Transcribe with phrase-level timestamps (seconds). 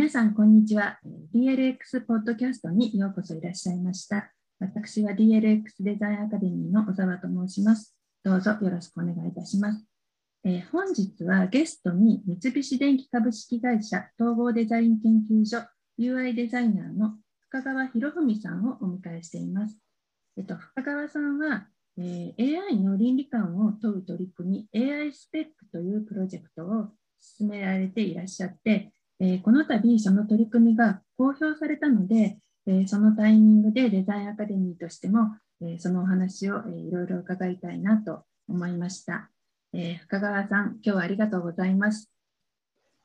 [0.00, 0.98] 皆さん、こんにちは。
[1.34, 4.32] DLX ポッドキャストにようこそいらっしゃいました。
[4.58, 7.94] 私は DLX デザインアカデミーの小沢と申します。
[8.24, 9.84] どうぞよろしくお願いいたします。
[10.44, 15.58] えー、本日はゲストに三菱電機株式会社統合デザイン研究所
[15.98, 17.16] UI デザイナーの
[17.50, 19.76] 深川博文さんをお迎えしています。
[20.38, 21.66] えっと、深川さんは、
[21.98, 26.88] えー、AI の倫理観を問う取り組み AI スペックというプロジェクトを
[27.20, 39.30] 進められていらっしゃって、えー、この度その取り組みが公表されたので、えー、そのタイミングでデザインアカデミーとしても、えそのお話を、えいろいろ伺いたいなと思いました。
[39.74, 42.10] え深川さん、今日はありがとうございます。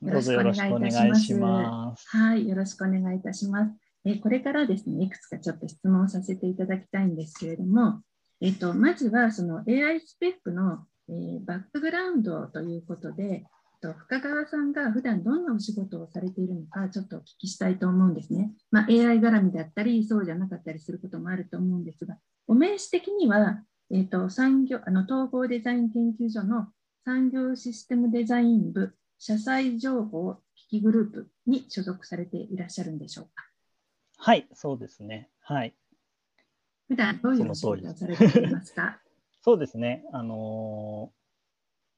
[0.02, 2.08] よろしくお願いいたします。
[2.08, 3.74] はい、よろしくお願いいたします。
[4.06, 8.02] えこれからですね、いくつかちょっと質問させていただきたいんですけれども、
[8.40, 13.44] えっと、まずはその AI スペックの、えー、バックグラウンドということで、
[13.82, 18.52] と深川さんが普段どんなお仕事をされているのかちょっとお聞きしたいと思うんですね。
[18.72, 26.68] まあ、AI 絡みだったりそうじゃなかったりすることもあると思うんですがお名刺的には、えーと、産業あの統合デザイン研究所の
[27.04, 33.46] 産業システムデザイン部社債情報機器グループに所属されていらっしゃるんでしょうか？
[34.18, 35.30] はいそうですね。
[35.42, 35.74] はい
[36.88, 39.00] 普段どういうお仕事をされていますか？
[39.44, 40.04] そうですね。
[40.14, 41.25] あのー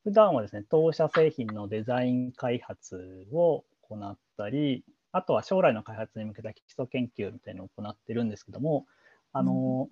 [0.08, 8.86] 普段はですね、当社製品のデザイン開発を行ったり、あとは将来の開発に向けた基礎研究みたいなのを行ってるんですけども、
[9.34, 9.90] あの、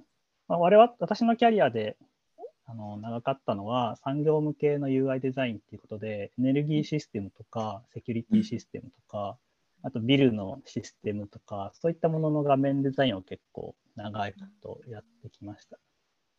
[0.47, 1.97] まあ、我々、私のキャリアで
[2.65, 9.37] あの長かったのは産業向けの UI デザインっていうことで、エネルギーシステムとか、セキュリティシステムとか、
[9.83, 15.77] あとビルのシステムとか、そういったものの画面デザインを結構長いことやってきました。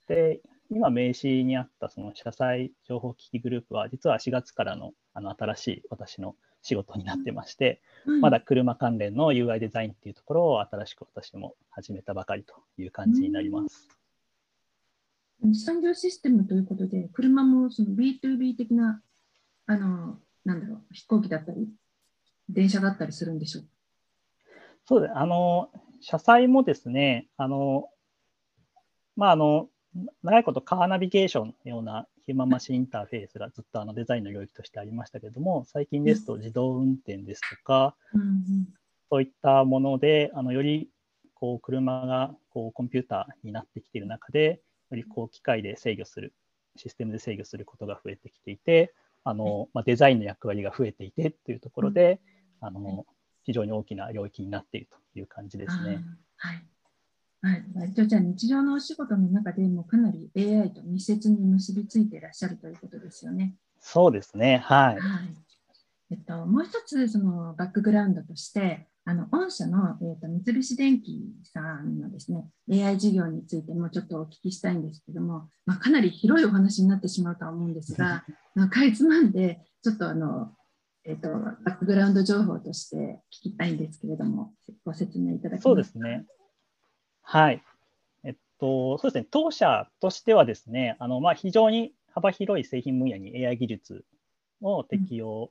[0.08, 13.88] で、今名刺にあったその社債情報機器グループは実は4月からのあの新しい私の仕事になってまして、うん、まだ車関連の UI デザインっていうところを新しく私も始めたばかりという感じになります。
[15.42, 19.00] うん、産業システムということで、車もその B2B 的な
[19.66, 21.68] あのなんだろう飛行機だったり、
[22.48, 23.64] 電車だったりするんでしょう
[24.86, 25.12] そうです。
[25.16, 27.90] あの、車載もですね、あの、
[29.16, 29.68] まあ、あの、
[30.22, 37.94] 長いことカーナビゲーションのようなヒューマンマシンインターフェースがずっとあのデザインの領域としてありましたけれども、最近ですと自動運転ですとか、
[39.10, 40.90] そういったもので、あのより
[41.34, 46.34] こう車がこうコンピューターになってきている中で、よりこう機械で制御する、
[46.76, 48.92] システムで制御することが増えてきていて、
[49.24, 52.20] あのまあ、デザインの役割が増えていてというところで、
[52.60, 53.06] あの
[53.44, 56.04] 非常に大きな領域になっているという感じですね。
[56.36, 56.66] はい
[57.42, 63.54] はい、割とじゃあ日常のお仕事の中でもかなり AI と密接に結びついていらっしゃるということですよね。
[63.80, 64.98] そうですね、はい。
[64.98, 65.46] はい
[66.10, 78.24] えっと、もう一つそのバックグラウンドとしてあの御社の、えーと、三菱電機さんのですね AI 事業についてもちょっとお聞きしたいんですけども、まあ、かなり広いお話になってしまうとは思うんですが、
[78.54, 80.52] まあ、かいつまんでちょっとあの、
[81.04, 84.54] えーと、とバックグラウンド情報として聞きたいんですけれども
[84.84, 85.62] ご説明いただけますか？
[85.62, 86.26] そうですね
[87.28, 87.60] はい。
[88.22, 94.04] えっと、そうですね、当社としてはですね、あのまあ、非常に幅広い製品分野に AI 技術
[94.62, 95.50] の適用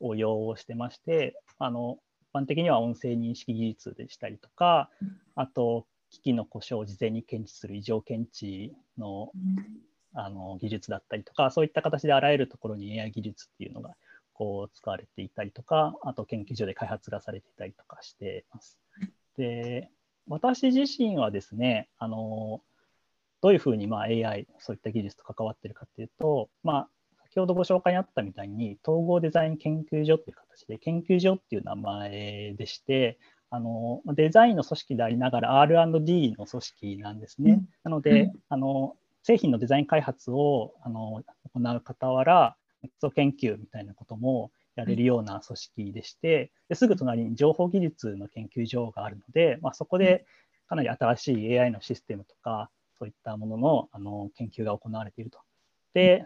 [0.00, 4.90] を要してまして、うん、あの一般的には音声認識技術でしたりとか、
[5.36, 9.32] あと、機器の故障を事前に検知する異常検知の,、
[10.12, 13.96] あの技術だったりとか、そういった形であらゆるところに AI 技術っていうのが
[14.34, 18.78] こう使われていたりとか、あと研究所で開発がされていたりとかしています。
[19.38, 19.90] で
[20.30, 22.60] 私自身はですね、あの
[23.42, 26.88] どういうふうにまあ AI、そういった技術と関わっているかというと、まあ、
[27.24, 33.18] 先ほどご紹介にあったみたいに、統合デザイン研究所という形で、研究所っていう名前でして、
[33.52, 37.52] あのデザインの組織でありながら R&D の組織なんですね。
[37.52, 38.94] うん、なので、うん、あの
[39.24, 41.22] 製品のデザイン開発をあの
[41.52, 50.24] 行う傍ら、基礎研究みたいなこともやれるような組織でして、ですぐ隣に情報技術の研究所があるので、まあ、そこで
[50.68, 55.38] かなり新しい AI のシステムとか、そういったもののあの研究が行われていると。
[55.94, 56.24] で、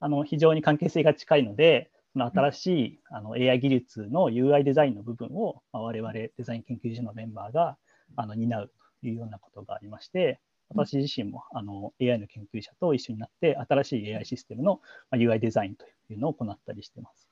[0.00, 7.76] あの非常に関係性が近いので、その新しいあの AI 技術の UI デザインの部分を、まあ、我々デザイン研究所のメンバーが
[8.16, 14.80] あの担うというようなことがありまして、私自身もあの AI の研究者と一緒になって、新しい AI システムの
[15.12, 17.29] UI デザインというのを行ったりしています。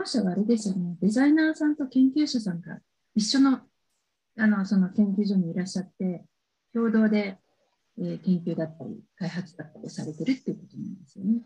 [0.00, 2.78] 当社はあれですよね、デザイナーさんと研究者さんが
[3.14, 3.60] 一緒の
[4.38, 6.24] あのその研究所にいらっしゃって、
[6.72, 7.36] 共同で、
[7.98, 11.42] えー、研究だったり、開発だったりされてるっていうことなんですよね。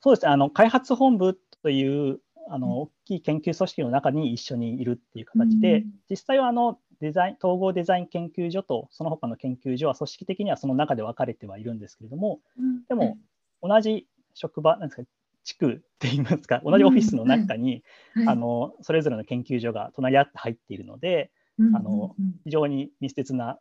[0.00, 0.24] そうです。
[0.24, 12.40] ね、あの開発本部というあの大きい研究組織の中に一緒にいるっていう形で、実際はあのデザイン統合デザイン研究所とその他の研究所は組織的にはその中で分かれてはいるんですけれども、
[12.88, 13.18] でも
[13.62, 15.02] 同じ職場なんですか
[15.44, 17.82] 地区って言いますか同じオフィスの中に、
[18.26, 21.30] あのそれぞれの研究所が隣り合って入っているので、
[21.74, 22.14] あの
[22.44, 23.58] 非常に密接な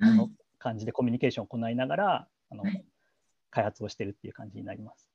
[0.00, 0.28] あの
[0.58, 2.64] 感じでコミュニケーションを行いながらあの、
[3.50, 5.08] 開発をしているっていう感じになります。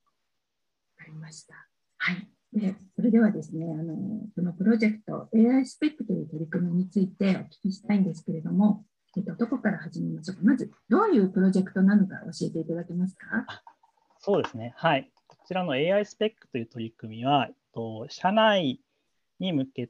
[0.98, 1.56] わかりました。
[1.98, 2.28] はい。
[2.54, 3.96] でそれではですね、あの
[4.36, 8.86] このプロジェクト AI スペックという取り組みについてお聞きしたいんですけれども、
[9.18, 10.44] えっと、どこから始めましょうか。
[10.44, 13.46] まず、どういうプロジェクトなのか教えていただけますか。
[14.20, 14.74] そうですね。
[14.78, 15.12] はい。
[15.44, 18.80] こちらの AI スペックという取り組みは、えっと、社内
[19.42, 19.90] に向け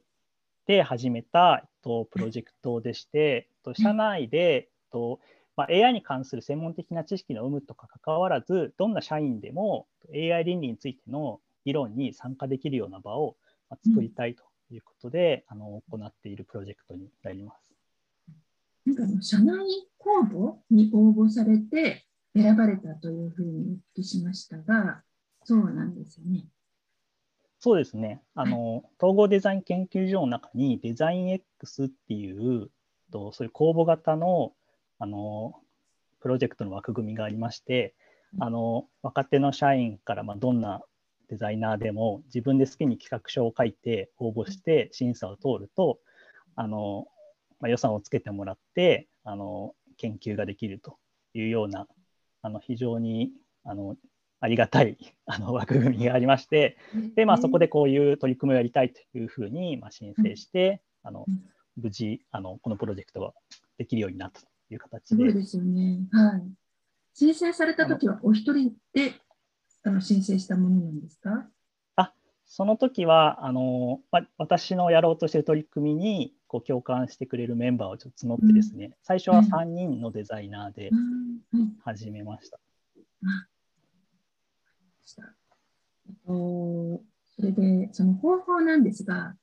[0.66, 5.20] て始めた、えっと、プロジェクトでして、えっと、社内で、えっと
[5.56, 13.36] まあ、AI に関する専門的な知識の有無とか関わらず、どんな社員でも AI 倫理についての議論に参加できるような場を
[13.86, 14.42] 作りたいと
[14.72, 17.72] いうことで、うん、あの行っているプロジェクトになります。
[18.86, 19.56] なんか社内
[19.98, 22.04] 公募に応募されて
[22.34, 25.04] 選ばれたというふうにお聞きしましたが、
[25.44, 26.44] そうなんですよね。
[27.60, 28.22] そうですね。
[28.34, 32.70] あの、統合デザイン研究所の中にデザイン X っていう
[33.14, 34.52] とそういう公募型の
[34.98, 35.54] あの
[36.20, 37.94] プロジェクトの枠組みがありまして、
[38.40, 40.82] あの若手の社員からまどんな
[41.28, 45.98] デザイナーでも自分で好きに企画書を書いて応募して審査を通ると
[46.56, 47.06] あの、
[47.60, 50.98] まあ、予算をつけてもらってあの研究ができると
[51.34, 51.86] いうような
[52.42, 53.30] あの非常に
[53.64, 53.96] あの
[54.44, 56.76] ありがたい あの枠組みがありまして
[57.16, 61.24] で、まあ、そこでこういう取り組みをやりたいというふうに、まあ、申請してあの
[61.76, 63.32] 無事あのこのプロジェクトが
[63.78, 65.24] できるようになったという形で。
[65.24, 66.42] そうですよね、はい、
[67.14, 69.14] 申請された時はお一人で
[69.82, 71.48] あの申請したものなんですか？
[71.96, 72.12] あ
[72.44, 80.90] その時はあの、ま、私のやろうとしている取り組みにこう共感してくれるメンバーをちょっと募ってですね、うん、最初は3人のデザイナーで
[81.82, 82.60] 始めました。
[87.36, 89.34] それでその方法なんですが、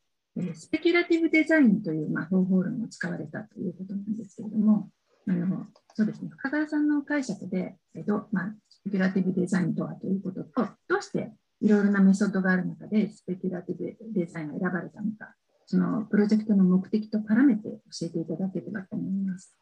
[0.54, 4.90] スペキュラティブデザインという、まあ、方法論を使われたということなんですけれども、
[5.28, 15.36] あのそうですね、深川さんの解釈で、えっとまあ、スペキュラティブデザインとはということと、どうしていろいろなメソッドがある中でスペキュラティブデザインが選ばれたのか、
[15.66, 19.56] そのプロジェクトの目的と絡めて教えていただければと思います。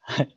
[0.00, 0.36] はい、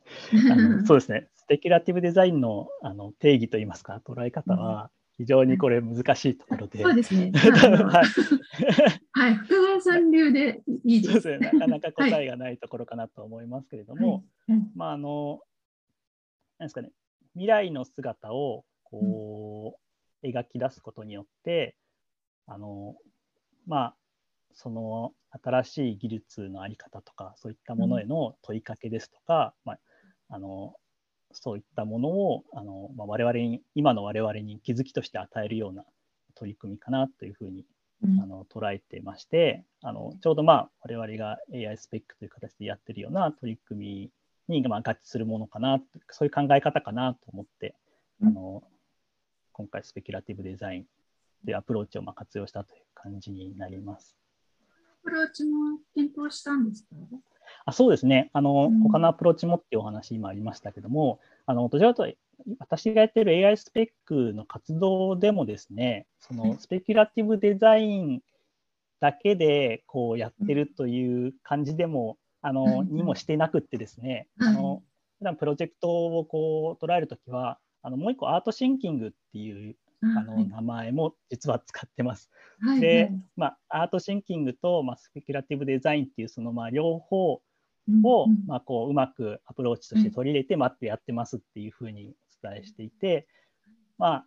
[0.86, 6.80] そうですね、スペキュラティブデザインのあの定義といいますか、捉え方は、非常にこれ難しいところで。
[6.80, 7.32] そうですね。
[7.34, 8.04] はい、
[9.12, 11.28] はい、福川さん流でいいです。
[11.38, 15.42] ね、なかなか答えがないところかなと思いますけれども、はい、まああの
[16.58, 16.92] なんですかね、
[17.32, 19.78] 未来の姿をこ
[20.22, 21.76] う、描き出すことによって
[22.46, 22.96] あの
[23.66, 23.96] まあ
[24.54, 29.78] その新しい技術の在り方とかそういったものへの問いかけですとか、うん、まあ、
[30.30, 30.74] あの
[31.40, 35.84] そういったものをあの、まあ、我々に今の我々に気づきとして与えるような
[36.34, 37.64] 取り組みかなというふうに、
[38.02, 44.10] うん、あの捉えてましてあのちょうどまあ我々が AI スペックという形でやってるような取り組
[44.48, 45.80] みに、まあ、合致するものかな
[46.10, 47.74] そういう考え方かなと思って、
[48.20, 48.62] うん、あの
[49.52, 50.84] 今回 speculative design
[51.44, 54.16] でアプローチをまあ活用したという感じになります。
[55.02, 56.88] アプローチも検討したんですか？
[57.64, 58.30] あそうですね。
[58.32, 62.12] あの、うん、他のアプローチもっていうお話今ありましたけども、あの、どちらかと
[62.58, 68.20] 私がやってる AI スペックの活動でもですね、その speculative design
[69.00, 74.82] だけでこうやってるという感じでも、あの、にもしてなくってですね、あの、
[75.18, 75.88] 普段プロジェクト
[76.18, 82.30] をこう捉えるときは、あのもう一個アートシンキングっていうあの名前も実は使ってます。
[82.60, 87.42] はい、で、まあ、アートシンキングと、まあ、スペキュラティブデザインっていうそのまあ両方を、
[88.46, 92.14] まあ、こううまくアプローチとして取り入れて待ってやってますっていうふうに
[92.44, 93.26] お伝えしていて、
[93.96, 94.26] まあ、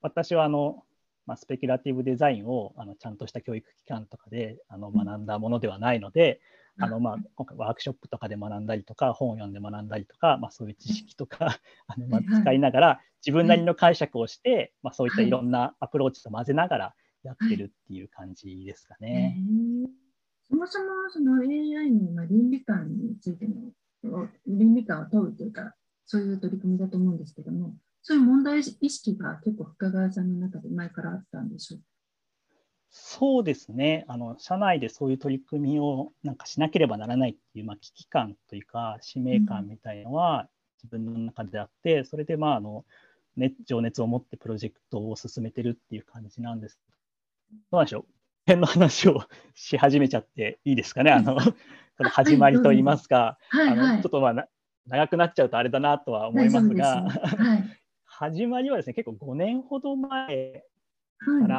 [0.00, 0.82] 私はあの、
[1.26, 6.40] まあ、スペキュラティブデザインをあのちゃんとした教育機関とかであの学んだものではないので、
[6.78, 19.36] あのまあ、今回ワークショップとかで学んだりとか本を読んで学んだりとか、まあ、そういう知識とか あのまあ使いながら自分なりの解釈をして、まあ、そういったいろんなアプローチと混ぜながらやってるっていう感じですかね。
[20.48, 23.48] そもそもその AI の倫理観について
[24.04, 27.74] の倫理観を問うというかそういう取り組みだと思うんですけども
[28.08, 31.80] そういう問題意識が結構深川さんの中で前からあったんでしょう。
[31.80, 31.84] か
[32.88, 34.04] そうですね。
[34.06, 40.48] あの社内でそういう取り組みをなんかしなければならないっていう、まあ、危機感というか使命感みたいのは
[40.80, 42.84] 自分の中であって、それでまああの、
[43.36, 46.78] ね、情熱を持ってプロジェクトを進めてるっていう感じなんです。
[47.50, 48.04] どうなんでしょう、
[48.46, 49.24] 辺の話を
[49.56, 51.38] し始めちゃっていいですかね、あの、
[52.12, 54.48] 始まりといいますか、はいはい、あのちょっとまあ
[54.86, 57.75] 長くなっちゃうとあれだなとは思いますが、はい、
[58.18, 60.64] 始まりはですね、結構5年ほど前
[61.42, 61.56] から、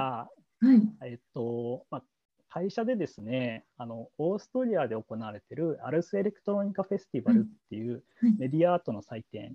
[0.60, 2.04] はい、えっと、まあ、
[2.50, 8.04] 会社でですね、あのオーストリアで行われているアルスエレクトロニカフェスティバルっていう
[8.40, 9.54] メディアアートの祭典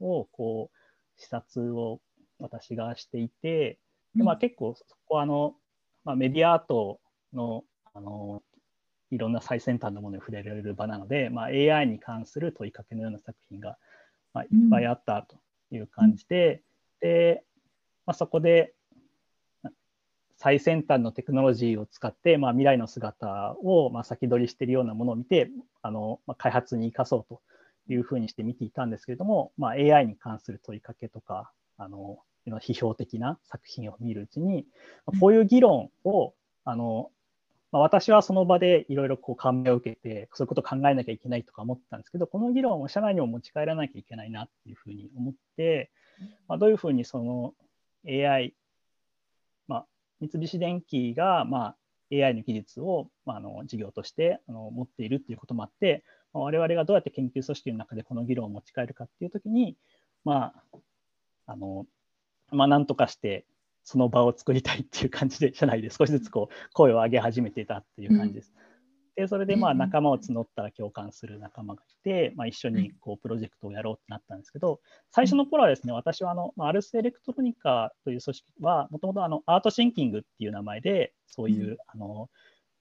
[0.00, 2.00] をこう視察を
[2.40, 3.78] 私がしていて、
[4.16, 5.54] でまあ、結構そこあの、
[6.04, 6.98] まあ、メディアアート
[7.32, 7.62] の
[7.94, 8.42] あの
[9.12, 13.78] いろんな最先端のものに触れられる場なので、まあ、AI に関する問いかけのような作品が、
[14.34, 15.36] まあ、いっぱいあったと
[15.70, 16.62] いう感じで、
[17.00, 17.44] で
[18.06, 18.74] まあ、そこで
[20.36, 25.50] 最先端のテクノロジーを使って、まあ、未来の姿を、まあ、先取りしているようなものを見て
[25.82, 27.40] あの、まあ、開発に生かそうと
[27.92, 34.64] いうふうにして見ていたんですけれども、まあ、AI に関する問いかけとかあの批評的な作品を見るうちに
[35.06, 36.32] まこういう議論を
[36.64, 37.10] あの
[37.72, 45.90] まあ、私はその場でいろいろこう感銘を受けて、そういうことを考えなきゃいけないとか思ったんですけど、この議論を社内にも持ち帰らなきゃいけないなっていうふうに思って、
[46.48, 47.54] まあ、どういうふうにその
[48.06, 48.54] AI、
[49.68, 49.86] まあ、
[50.20, 51.76] 三菱電機がまあ
[52.12, 59.76] AI の技術を、まあ、あの事業としてあの持っているっていうこともあって、まあ、我々がどうやって研究組織の中でこの議論を持ち帰るかっていうときに、
[60.24, 60.78] まあ、
[61.46, 61.86] あの、
[62.50, 63.44] まあ、なんとかして
[63.82, 68.52] その場を作りたいっていう感じで社内で少しずつこう声を上げ始めていたっていう感じです。
[69.16, 82.30] でそれでまあ仲間を募ったら共感する仲間がいて、まあ、一緒にこうプロジェクトをやろうってなったんですけど最初の頃はですね私はあのアルスエレクトロニカという組織はもともとアートシンキングっていう名前でそういうあの、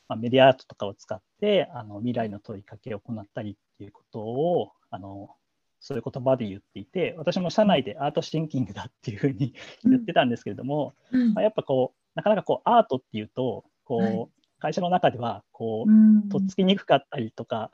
[0.07, 5.29] まあ、メディアアートとかを使ってあの未来の問いかけを行ったりっていうことをあの
[5.79, 11.33] そういう言葉で言っていて、私も社内でアートシンキングだっていうふうに言ってたんですけれども、うん。
[11.33, 14.27] まあ、やっぱこう、なかなかこうアートっていうと、こう、はい、
[14.59, 17.71] 会社の中ではこう、うん、とっつきにくかったりとか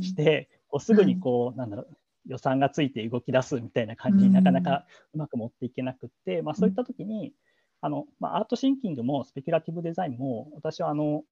[0.00, 1.88] して、こうすぐにこう、なんだろう、
[2.26, 7.32] 予算がついて動き出すみたいな感じになかなかうまく持っていけなくって、まあ、そういった時に、
[7.80, 11.22] あのまあ、アートシンキングもスペキュラティブデザインも私はあの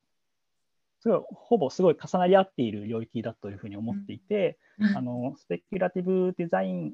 [1.03, 6.93] すごいほぼすごい重なり合っている領域だというふうに思っていて、うん、あのスペキュラティブデザイン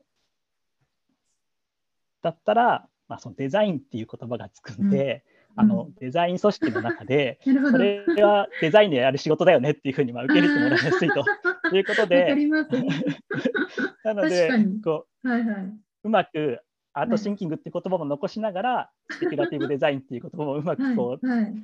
[2.22, 5.24] だったら、まあ、そのデザインっていう言葉がつくんで、
[5.58, 11.24] うん、あのデザイン組織の中で、 それはデザインでやる仕事だよねっていうふうにまあ受け入れてもらいやすいと。
[11.76, 12.34] いうことで、
[14.04, 14.50] なので
[14.82, 15.72] こう、はいはい、
[16.04, 16.60] うまく
[16.94, 21.54] アートシンキングっていう言葉も残しながら、スペキュラティブデザインっていう言葉もうまくこう、はいはい、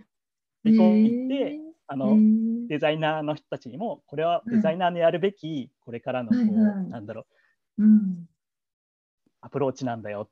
[0.65, 2.17] 込んで、あの
[2.69, 7.27] デザイナーの人たちにもこれはデザイナーのやるべきこれからのこう、はいはい、なんだろ
[7.79, 8.27] う、うん、
[9.43, 10.31] アプローチなんだよ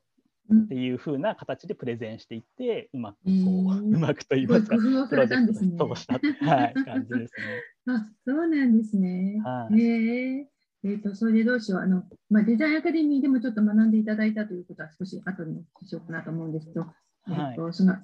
[0.51, 3.31] っていうふうな形でプレゼンしていって、うまくこう、
[3.79, 7.63] うまくと言いますか、プロジェクトに通した、はい、感じですね。
[7.87, 9.41] あそうなんですね。
[9.43, 10.49] はい、え
[10.83, 11.81] えー、とそれでどうしよう。
[11.81, 16.93] あの、まあ、デザインアカデミーでもちょっと学んでいただいたということは少し後にしようかなと思うんですけど、はい、
[17.27, 17.95] えーとその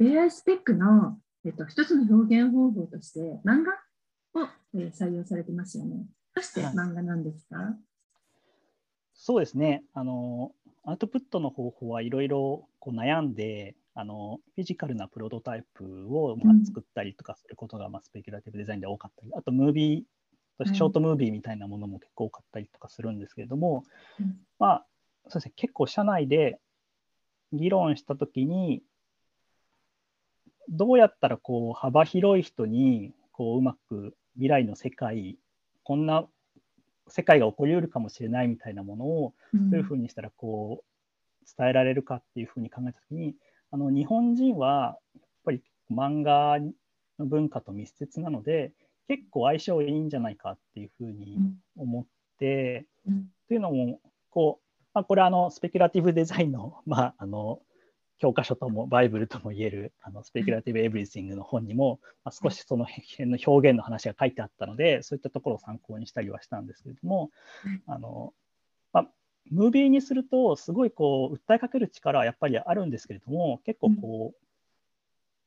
[0.00, 3.72] AI スペックのえっと、一つの表現方法として漫画
[4.42, 6.04] を、えー、採用されてますよね。
[6.34, 7.74] どうして漫画なんですか、はい、
[9.14, 9.82] そうですね。
[9.94, 10.52] あの。
[10.88, 23.84] アウトプットの方法はいろいろ悩んであのフィジカルなプロトタイプを、まあ、作ったりとかすることが、うん、まあ、スペキュラティブデザインで多かったりあとムービーショートムービーみたいなものも結構多かったりとかするんですけれども、
[24.18, 24.86] うん、まあ
[25.28, 25.52] そうですね。
[25.56, 26.58] 結構社内で
[27.52, 28.82] 議論したときに
[30.68, 35.38] どうやったらこう幅広い人にこううまく未来の世界
[35.82, 36.26] こんな
[37.08, 43.34] 世界が起こりうるかもしれないみたいなものをどういうふうにしたらこう伝えられるかっていうふうに考えた時に
[43.70, 46.58] あの日本人はやっぱり漫画
[47.18, 48.72] の文化と密接なので
[49.08, 51.38] 結構相性いいんじゃないかっていうふうに
[51.76, 52.04] 思っ
[52.38, 57.60] て、うん、というのもこう、まあ、これはあのスペキュラティブデザインの,、まあ、あの
[58.18, 67.30] 教科書ともバイブルともいえるあのスペキュラティブ・エブリシングの本にも、まあ、少しその辺の表現の話が書いてあったのでそういったところを参考にしたりはしたんですけれども、
[67.86, 68.32] あの
[68.92, 69.06] まあ、
[69.50, 74.48] ムービーにするとすごいこう訴えかける力はやっぱりあるんですけれども結構こう、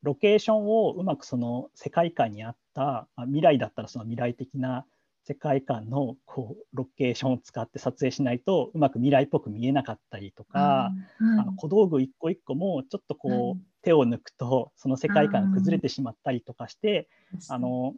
[0.04, 4.86] ロケーションをうまくその世界観に合った、まあ、未来だったらその未来的な
[5.24, 17.08] 世界観のこうロケーションを使って撮影しないとうまく未来っぽく見えなかったりとか、うんあの小道具一個一個もちょっとこう、うん、手を抜くとその世界観が崩れてしまったりとかして、
[17.50, 17.94] あの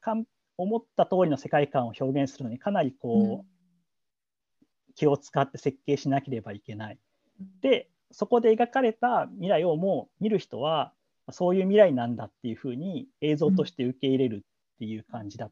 [0.00, 0.24] かん
[0.56, 3.46] 思った通りの世界観を表現するのにかなりこう、
[4.94, 6.98] 気を使って設計しなければいけない。
[7.60, 10.92] でそこで描かれた未来をもう見る人は
[11.30, 14.44] そういう未来なんだっていうふうに映像として受け入れる
[14.76, 15.50] っていう感じだっ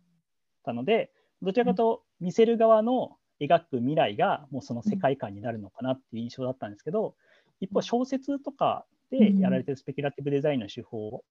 [0.64, 1.10] たので、
[1.42, 7.14] どちらかと見せる側の描く未来がもうその世界観になるのかなっていう印象だったんですけど、
[7.60, 11.24] 一方小説とかでやられてるスペキュラティブデザインの手法、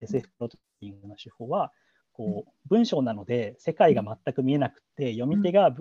[0.00, 1.72] SF プロトティングの手法は
[2.12, 5.74] こう文章なので世界が全く見えなくて読み手が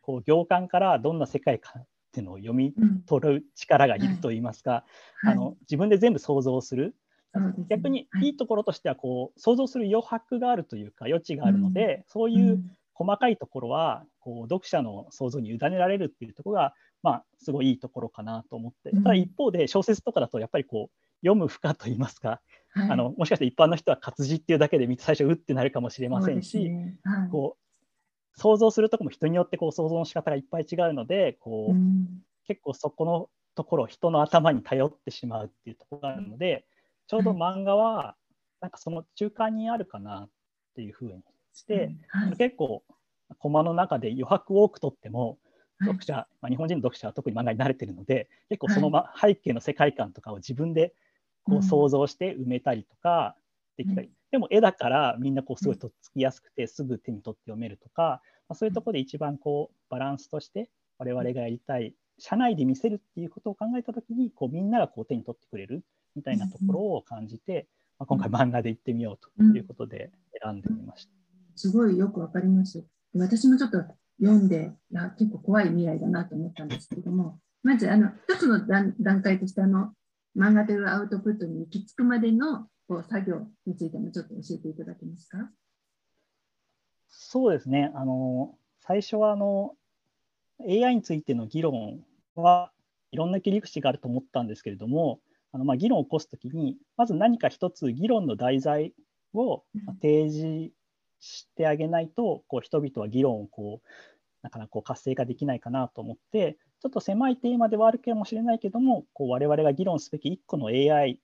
[0.00, 2.72] こう行間からどんな世界かっていうのを読み
[3.06, 4.84] 取る力がいるといいますか、
[5.24, 6.94] あの自分で全部想像する
[7.68, 8.30] 逆にい。
[8.30, 12.62] いところとしてはこう想像する余白があるというか余地があるので、そういう
[12.94, 32.06] 細かいところはこう読者の想像に委ねられるっていうところが、まあ、すごいいいところかなと思って、ただ一方で小説とかだとやっぱりこう読む負荷といいますか、はい、あのもしかして一般の人は活字っていうだけで見て最初うってなるかもしれませんし、ねはい、こう想像するとこも人によってこう想像の仕方がいっぱい違うのでこう、うん、
[32.46, 36.64] 結構そこのところ人の頭に頼ってしまうっていうところがあるので
[37.06, 38.16] ちょうど漫画は
[38.60, 40.28] なんかその中間にあるかなっ
[40.74, 42.82] ていうふうにして、はい、結構
[43.38, 45.38] コマの中で余白を多く取っても
[45.80, 50.94] 読者、まあ、日本人の読者は特に漫画に慣れてるので結構その、ま、背景の世界観とかを自分で
[51.44, 53.36] こう想像して埋めたりとか
[53.76, 65.82] できたり、うん、でも絵だからみんなこうすごいとっつきやすくてすぐ手に取って読めるとか、まあ、そういうところで一番こうバランスとして我々がやりたい社内で見せるっていうことを考えた時にこうみんながこう手に取ってくれる
[66.14, 67.68] みたいなところを感じて、
[67.98, 70.10] まあ、今回漫画で行ってみようということで
[70.42, 71.12] 選んでみました。
[71.56, 72.84] すごいよくわかります。
[73.14, 73.78] 私もちょっと
[74.20, 74.72] 読んで
[75.18, 79.92] 結構怖い未来だなと思ったんですけれどもまずあの一つの段階としてあの
[80.36, 85.38] 漫画というアウトプットに行き着くまでのこう作業についてもちょっと教えていただけますか？
[87.08, 87.92] そうですね。
[87.94, 89.74] あの最初はあの
[90.60, 92.00] AI についての議論
[92.34, 92.72] は
[93.12, 95.20] いろんな切り口があると思ったんですけれども
[95.54, 98.92] あのまあ議論を起こすときにまず何か一つ議論の題材
[99.34, 99.62] を
[100.02, 100.72] 提示
[101.20, 103.88] してあげないとこう人々は議論をこう
[104.42, 111.20] なかなかこう活性化できないかなと思ってちょっと狭いテーマではあるかもしれないけどもこう我々が議論すべき1個の AI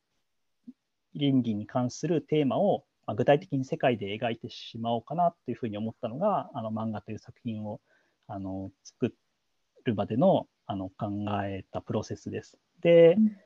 [1.15, 2.85] 倫理に関するテーマを
[3.17, 7.81] 具体的に世界で描いてしまおうかなというふうに思ったのがあの漫画という作品を
[8.29, 9.13] あの作
[9.85, 11.09] るまでのあの考
[11.43, 12.57] えたプロセスです。
[12.81, 13.37] で、うん、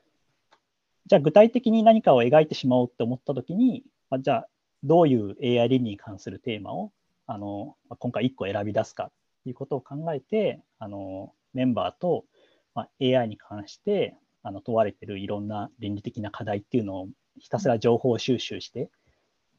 [1.07, 4.47] じゃあ具体的に何かを描いてしまおうって思った時に、まあ、じゃあ
[4.83, 6.91] どういう AI 倫理に関するテーマを
[7.27, 9.11] あのまあ今回1個選び出すか
[9.43, 12.25] ということを考えてあのメンバーと、
[12.73, 17.07] まあ、AI に関してあの問われているいろんな倫理的な課題っていうのを
[17.39, 18.89] ひたすら情報収集して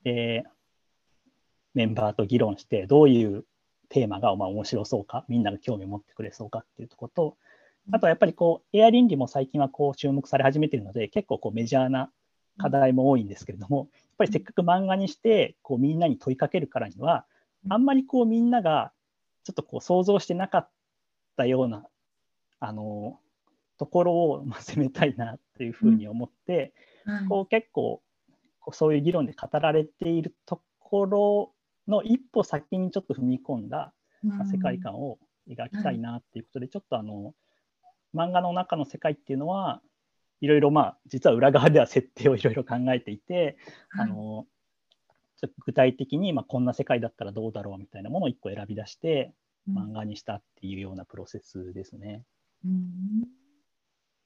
[0.05, 0.45] で
[1.75, 3.45] メンバーと議論してどういう
[3.89, 7.37] テーマがまあ面白そうかみんなが興味を持ってくれそうかっていうとこと
[7.92, 12.11] あとはやっぱりこう AI 倫理も最近はこう注目され始めているので結構こうメジャーな
[12.59, 13.87] 課題も多いんですけれども、やっ
[14.18, 17.27] ぱりせっかく漫画にしてこうみんなに問いかけるからには
[17.68, 18.92] あんまりこうみんなが
[19.44, 20.70] ちょっとこう想像してなかっ
[21.37, 21.85] たような
[22.61, 23.18] あの
[23.79, 26.72] ところを、まあ、攻めたいなっていうふうに思って、
[27.07, 28.01] うん、こう結構
[28.72, 31.53] そういう議論で語られているところ
[31.87, 35.18] の一歩先にちょっと踏み込んだ、まあ、世界観を
[35.49, 37.35] 描きたいなっていうことで、ちょっとあの
[38.17, 39.81] 漫画の中の世界っていうのは
[40.41, 43.57] いろいろまあ実は裏側では設定をいろいろ考えていて、
[43.91, 44.47] はい、あの
[45.65, 49.35] 具体的にまあこんな世界だったらどうだろうみたいなものを1個選び出して
[49.69, 52.23] 漫画にしたっていうようなプロセスですね。
[52.65, 53.29] うん、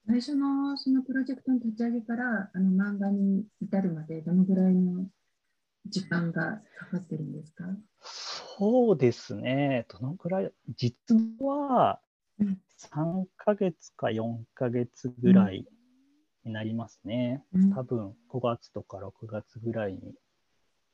[0.07, 5.07] 最初のそのプロジェクトの立ち上げからあの漫画に至るまでどのぐらいの
[5.87, 7.64] 時間がかかってるんですか？
[8.03, 12.00] そうですね、どのぐらい、実は
[12.40, 15.66] 3ヶ月か4ヶ月ぐらい
[16.44, 17.44] になりますね。
[17.74, 20.14] 多分5月とか6月ぐらいに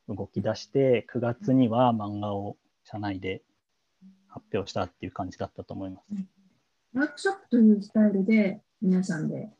[0.08, 3.42] 動き出して、9月には漫画を社内で
[4.28, 6.06] 発表したっていう感じだったと思います。
[6.94, 9.50] ワークショップというスタイルで皆さんで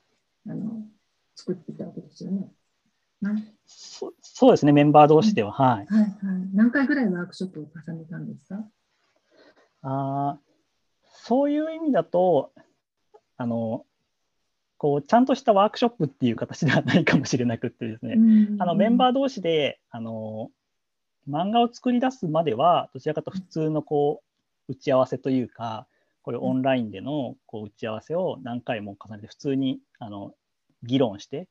[0.48, 0.82] あの
[1.34, 2.50] 作っていたわけですよね。
[3.66, 5.86] そそうですね、メンバー同士では、はい。
[5.86, 6.10] はいはい、
[6.54, 8.64] 何回ぐらいワークショップを重ねたんですか？
[9.82, 10.38] あ
[11.26, 12.52] そういう意味だと
[13.36, 13.84] あの
[14.76, 18.14] こうちゃんとしたワークショップっていう形ではないかもしれなくてですね、
[18.60, 20.50] あのメンバー同士であの
[21.28, 24.22] 漫画を作り出すまではどちらかと普通のこ
[24.68, 25.88] う打ち合わせというか
[26.22, 30.32] これオンラインでのこう打ち合わせを何回も重ねて普通にあの
[30.84, 31.48] 議論して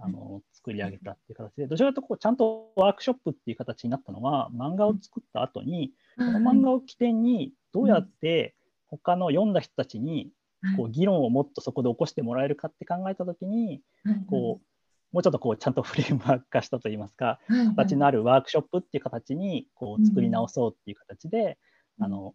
[0.00, 8.56] あの作り上げたっていう形でどちらかとこうちゃんとワークショップっていう形になったのは漫画を作った後にこの漫画を起点にどうやって
[8.98, 10.30] 他の読んだ人たちに
[10.76, 13.80] こう議論をもっとそこで起こしてもらえるかって考えた時に、
[14.28, 14.66] こう
[15.12, 17.40] もうちょっとこうちゃんとフレームワーク化したといいますか、
[17.76, 21.58] 形のあるワークショップっていう形にこう作り直そうっていう形で、
[21.98, 22.34] うんあの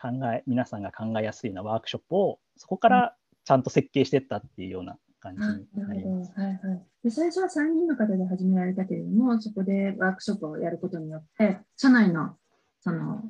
[0.00, 5.88] 考え皆さんが考えやすいようなワークショップをそこからちゃんと設計していったっていうような感じあになるほど。
[5.88, 6.32] なります。
[6.36, 6.58] はいはい。
[7.02, 12.36] で、最初は3人の方で始められたけれども、そこでワークショップをやることによって、社内の、
[12.80, 13.22] その、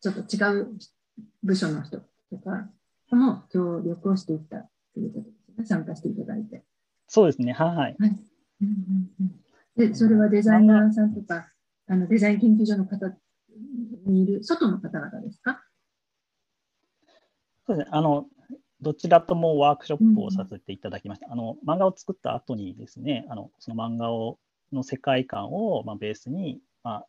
[0.00, 0.68] ちょっと違う
[1.42, 2.68] 部署の人とか
[3.10, 5.66] とも協力をしていったということですね。
[5.66, 6.64] 参加していただいて。
[7.06, 7.68] そうですね、はい。
[7.76, 7.96] はい。
[8.00, 8.16] うん
[8.60, 11.48] うんうん、で、それはデザイナーさんとか、
[11.86, 13.14] あのデザイン研究所の方
[14.06, 15.62] にいる外の方々ですか？
[17.66, 18.26] そうですねあの
[18.80, 21.32] どちらともワークショップをさせていただきました。
[21.32, 24.38] あの漫画を作った後にですね、あのその漫画を
[24.72, 27.06] の世界観を、まあ、ベースに、まあ、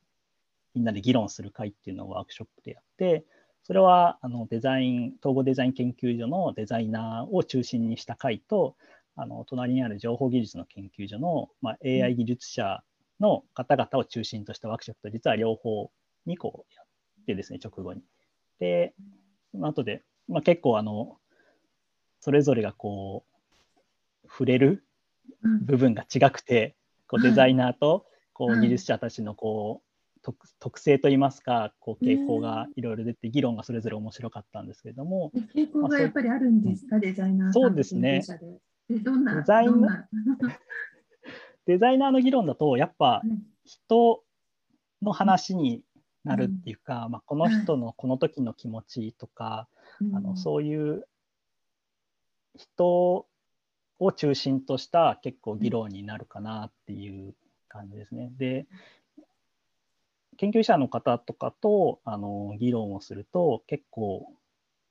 [0.74, 3.26] みんなで議論する会っていうのをワークショップでやって、
[3.66, 8.76] それはあのデザイン統合デザイン研究所のデザイナーを中心にした会と、
[9.16, 12.84] あの隣にある情報技術の研究所の、まあ、AI 技術者
[13.20, 15.90] の方々を中心としたワークショップと、実は両方
[16.28, 16.86] にこうやっ
[17.26, 18.04] てですね、直後に。
[18.60, 18.94] で、
[19.52, 21.18] その後で、まあ、結構あの、
[22.20, 23.26] それぞれがこ
[24.24, 24.86] う、触れる
[25.44, 26.76] うん部分が違くて、
[27.08, 29.85] こうはいデザイナーとこはいう技術者たちのこう
[30.26, 38.24] 特特性といいますか、こう傾向がいろいろ出て、議論がそれぞれ面白かったんですけれども、で傾向がやっぱりあるんですか、デザイナーさんそうですね。
[38.90, 40.50] どんなデザイナー
[41.68, 43.40] デザイナーの議論だと、やっぱはい。
[43.66, 44.24] 人
[45.04, 45.84] の話に
[46.24, 49.68] なるっていうか、まあ、この人のこの時の気持ちとか、
[50.14, 51.08] あのそういう
[52.56, 53.28] 人
[54.00, 57.36] を中心とした結構議論になるかなっていう
[57.68, 58.32] 感じですね。
[58.38, 58.66] で
[60.38, 64.28] 研究者の方とかとあの議論をすると結構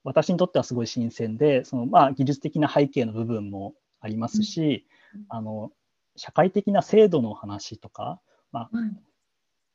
[0.03, 5.25] 私にとってはすごい新鮮でその、まあ、技術的な背景の部分もありますし、うん。
[5.29, 5.71] あの
[6.17, 8.21] 社会的な制度の話とか、
[8.53, 8.91] まあ、はい。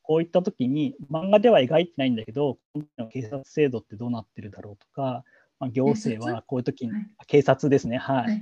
[0.02, 2.58] こういった時に漫画では描いてないんだけど
[3.12, 5.24] 警察制度ってどうなってるだろうとか、
[5.60, 7.06] まあ、行政はこういう時にはい。
[7.26, 7.98] 警察ですね。
[7.98, 8.40] はい、はいはい。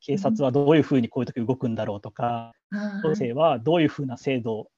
[0.00, 2.52] 警察はどういうふうにこういう時動くんだろうとか、
[3.02, 4.70] 行政はどういうふうな制度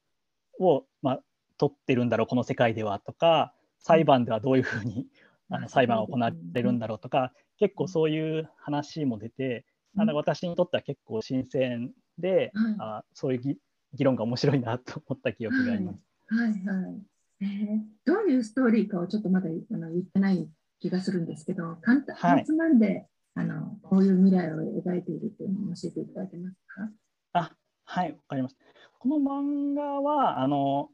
[0.61, 1.21] を、まあ、
[1.61, 5.07] 取ってるんだろうこの世界ではとか裁判ではどういうふうに
[5.51, 9.67] ああの裁判が行われるんだろうとか結構そういう話も出て
[9.99, 13.59] あの私にとっては結構新鮮で、はいあそういう議
[13.93, 15.99] 議論が面白いなと思った記憶があります。
[16.29, 17.03] はいはい。
[17.43, 26.89] えーどういうストーリーかをちょっとまだあの言ってない気がするんですけど、簡単はいつまんで、あのこういう未来を描いているというのを教えていただけますか？
[27.33, 27.51] あ
[27.85, 28.61] はい、わかりました。
[29.01, 30.91] この漫画は、あの、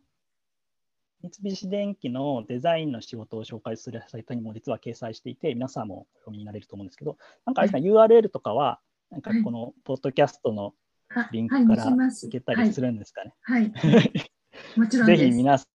[1.31, 10.73] 三菱電機のデザインの仕事を紹介するサイトにも実は掲載していて、皆さんもお読みになれると思うんですけど、なんかあれですか、URL とかは、なんかこのポッドキャストの
[11.15, 12.27] あリンクはい、から見せます。
[12.27, 13.35] いけたりするんですかね？
[13.43, 14.12] はい、はい、
[14.79, 15.25] もちろんぜです。
[15.27, 15.67] ひ皆さ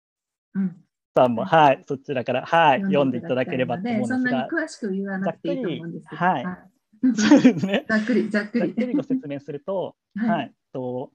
[0.54, 0.64] うん、
[1.28, 6.24] んも、はい、そちらから、はい、読んでいたただければと思うんそんなにですが、詳しく言わなくていいと思うんですけど。
[6.24, 6.44] はい
[7.14, 7.86] そうですね。
[7.88, 8.60] ざっくり、ざっくり。
[8.60, 11.12] ざっくりご説明すると、は いはい、と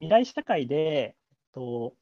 [0.00, 1.16] 未来社会で
[1.52, 1.94] と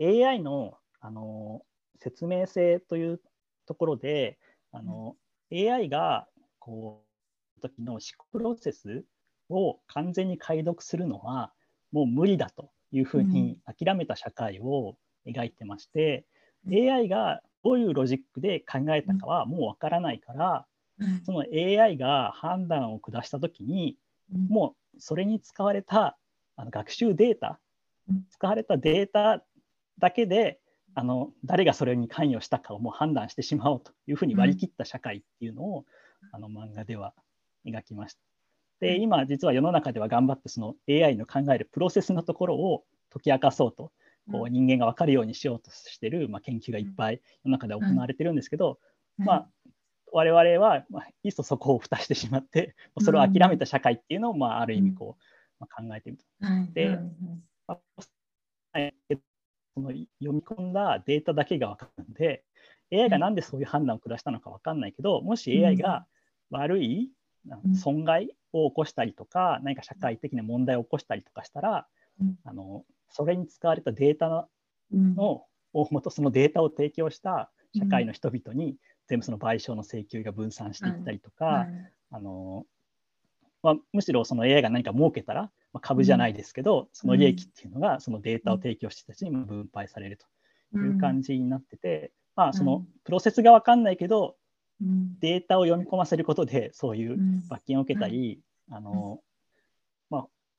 [0.00, 1.62] AI のあの
[1.98, 3.20] 説明性という
[3.66, 4.38] ところで
[4.72, 5.16] あの、
[5.52, 6.26] AI が
[6.58, 7.04] こ
[7.58, 9.04] う時の思考プロセス
[9.48, 11.52] を完全に解読するのは
[11.92, 16.24] もう無理だというふうに諦めた社会を描いてまして、
[16.66, 16.90] うん。
[16.90, 20.70] AI がどういうロジックで考えたかはもうわからないから、はい
[21.24, 23.96] その AI が判断を下したときに、
[24.34, 24.48] うん。
[24.48, 26.18] もうそれに使われた
[26.56, 27.58] あの学習データ
[28.08, 29.42] うん、使われたデータ
[30.00, 30.58] だけで、
[30.94, 35.84] あの誰がそれに関与したかをもう判断してしまおうというふうに割り切った社会っていうのを、
[36.32, 37.14] あの漫画では
[37.64, 38.20] 描きました。
[38.80, 39.02] で、うん。
[39.02, 43.92] 今実は世の中では頑張ってその AI の考えるプロセスのところを解き明かそうと、
[44.30, 48.78] こう人間が分かるようにしようとしている、まあ、研究がいっぱい世の中で行われてるんですけど、
[49.18, 49.48] まあ、
[50.12, 55.22] 我々は、まあ、いっそそこを蓋してしまって、それを諦めた社会っていうのを、まあ、ある意味こう、
[55.58, 56.46] まあ、考えてみると。
[56.46, 56.98] はいで
[57.66, 59.20] まあ
[59.80, 59.90] その
[60.20, 62.44] 読み込んだデータだけが分かるんで、
[62.92, 66.06] AI がなんでそういう判断を下したのか分かんないけど、もし AI が
[66.50, 67.10] 悪い
[67.48, 67.74] うん。
[67.74, 71.86] 損害を起こしたりとか、何か社会的な問題を起こしたりとかしたら、
[72.20, 72.38] うん。
[72.44, 74.28] あのそれに使われたデータ
[75.16, 78.76] の大元そのデータを提供した社会の人々に
[79.08, 81.92] 全部その賠償の請求が分散していったりとか、はい。
[82.12, 82.66] あの
[83.62, 90.18] まあ、むしろその AI が何か儲けたら、まあ、株じゃないですけど、その利益っていうのがそのデータを提供した人たちにも分配される
[90.72, 94.36] という感じになってて、まあそのプロセスが分かんないけど
[94.80, 95.18] うん。
[95.20, 97.46] データを読み込ませることでそういううん。
[97.48, 99.20] 罰金を受けたり、あの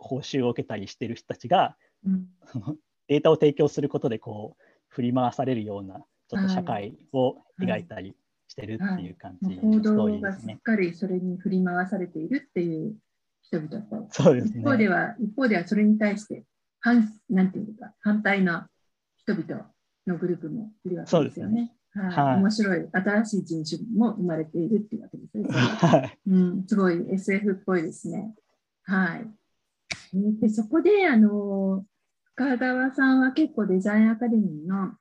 [0.01, 1.77] 報酬を受けたりしてる人たちが、
[3.07, 8.15] データを提供することでこう振り回されるようなちょっと社会を描いたり
[8.47, 10.57] してるっていう感じのストーリ動がすっ。
[10.57, 12.95] かりそれに振り回されているっていう
[13.51, 14.89] 人々と、そうです一方でね。
[14.89, 16.45] は、一方ではそれに対して
[16.79, 18.69] 反、なんていうか、反対な
[19.17, 19.69] 人々
[20.07, 21.59] のグループもいるわけですよね。
[21.59, 25.43] はいはい面白い新しい人種も生まれているっていうわけですね。
[25.51, 26.19] はい。
[26.25, 28.33] うん、すごい SF っぽいですね。
[28.83, 29.27] はい。
[30.13, 31.85] えーでそこで、あの、
[32.23, 34.93] 深川さんは結構デザインアカデミーの、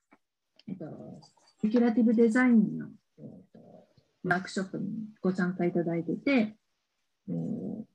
[0.67, 1.21] えっと、
[1.61, 3.89] キュラティブデザインの、えっと、
[4.25, 4.89] ワークショップに
[5.21, 6.57] ご参加いただいてて、
[7.29, 7.90] えー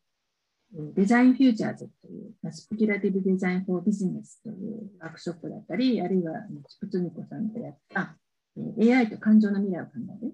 [0.95, 6.33] デザインフューチャーズという、スペキュラティブデザインフォービジネスというワークショップだったり、あるいは、
[6.69, 8.17] チプツニコさんがやった、
[8.57, 10.33] AI と感情の未来を考える。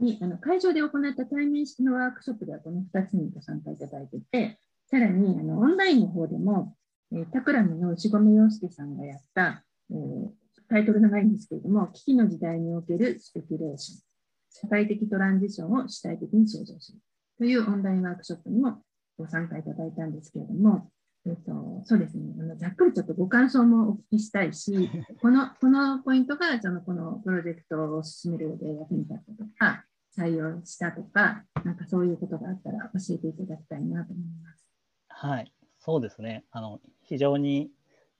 [0.00, 4.58] にあの会場で行った対面式のワークショップではこの2つにご参加いただいていて、
[4.90, 6.74] さらにあのオンラインの方でも、
[7.12, 10.30] えータクラムの牛込洋介さんがやった、えー
[10.68, 13.98] タイトル長いんですけれども、危機の時代におけるスペキュレーション、
[14.50, 16.98] 社会的トランジションを主体的に想像する
[17.38, 18.82] というオンラインワークショップにも
[19.16, 20.90] ご参加いただいたんですけれども、
[21.26, 24.72] えっと、そうですねあの、ざっくりちょっとご感想もお聞きしたいし、
[25.20, 34.66] このこのポイントがそのこのプロジェクトを進める上で役に立ったとか、採用したとか、なんかそういうことがあったら教えていただきたいなと思います。
[35.08, 35.52] はい。
[35.78, 36.44] そうですね。
[36.50, 37.70] あの、非常に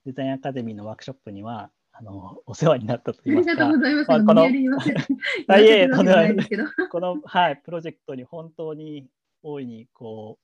[0.05, 4.09] デザインアカデミーのワークショップには、あの、お世話になったとあり言いますかがとうございます。
[4.11, 4.49] まあこの
[5.61, 5.89] いえ
[6.27, 6.89] い。
[6.91, 9.09] この、はい、プロジェクトに本当に
[9.43, 10.44] 大いに、こう、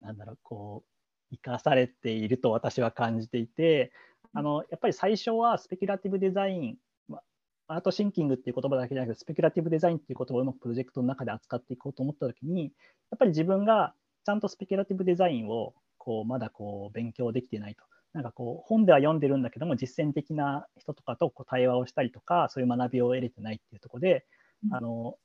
[0.00, 0.84] なんだろう、こ
[1.30, 3.92] う、生かされていると私は感じていて、
[4.32, 6.76] あの、やっぱり最初はスペキュラティブデザイン、
[7.08, 7.20] ま
[7.66, 12.68] アートシンキングっていう言葉だけじゃなくて、スペキュラティブデザインっていう言葉をうまくプロジェクトの中で扱っていこうと思ったときに、や
[13.16, 17.84] っぱり自分がちゃんとスペキュラティブデザインを、こう、まだこう、勉強できてないと。
[18.12, 24.26] なんかこう、本では読んでるんだけども、実践的な人とかとこう対話をしたりとか、そういう学びを得れてないっていうところで、
[24.66, 25.18] うんあの、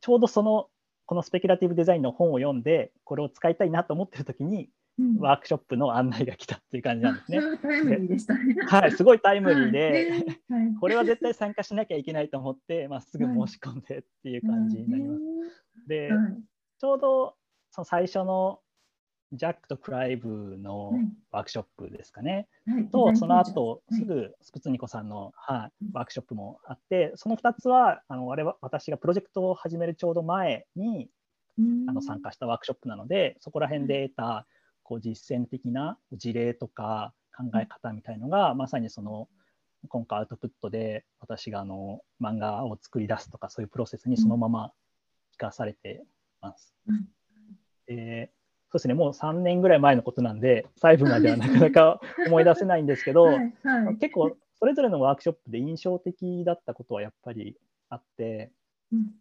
[0.00, 0.68] ちょうどその、
[1.06, 7.46] このスペキュラティブデザインの本を読んで、これを使いたいなと思ってる時に、うんワークショップの案内が来たっていう感じなんですねそ。
[7.46, 8.54] れ はタイムリーでしたね。
[8.64, 9.80] はい、すごいタイムリーで、
[10.48, 15.88] はいはいこれは絶対参加しなきゃいけないと思って、まあ、すぐ申し込んでっていう感じになります。
[15.88, 16.42] で、はい
[16.78, 17.36] ちょうど
[17.70, 18.60] その最初の
[19.34, 21.00] ジャックとクライブのはい。
[21.30, 22.48] ワークショップですかね。
[22.66, 22.88] はい。
[22.88, 24.00] と、その後、はい。
[24.00, 25.90] すぐスプツニコさんの、はいうん。
[25.92, 31.08] ワークショップもあって、その2つは、あの我々私がプロジェクトを始めるちょうど前に
[31.58, 31.88] うん。
[31.88, 34.46] あの参加したワークショップなので、そこら辺で得た
[34.82, 39.28] こう実践的な事例とか考え方みたいのが、まさにその
[39.88, 44.72] 今回アウトプットで私があの漫画を作り出すとかそういうプロセスにそのまま
[45.32, 46.04] 生かされて
[46.40, 46.74] ます。
[46.86, 47.04] うん
[47.86, 48.30] で
[48.74, 53.96] そうですね、もう3年ぐらい前のことなんで、細部まではなかなか 思い出せないんですけど、はいはい。
[53.98, 57.56] 結構それぞれのワークショップで印象的だったことはやっぱり
[57.88, 58.50] あって、
[58.92, 59.14] うん。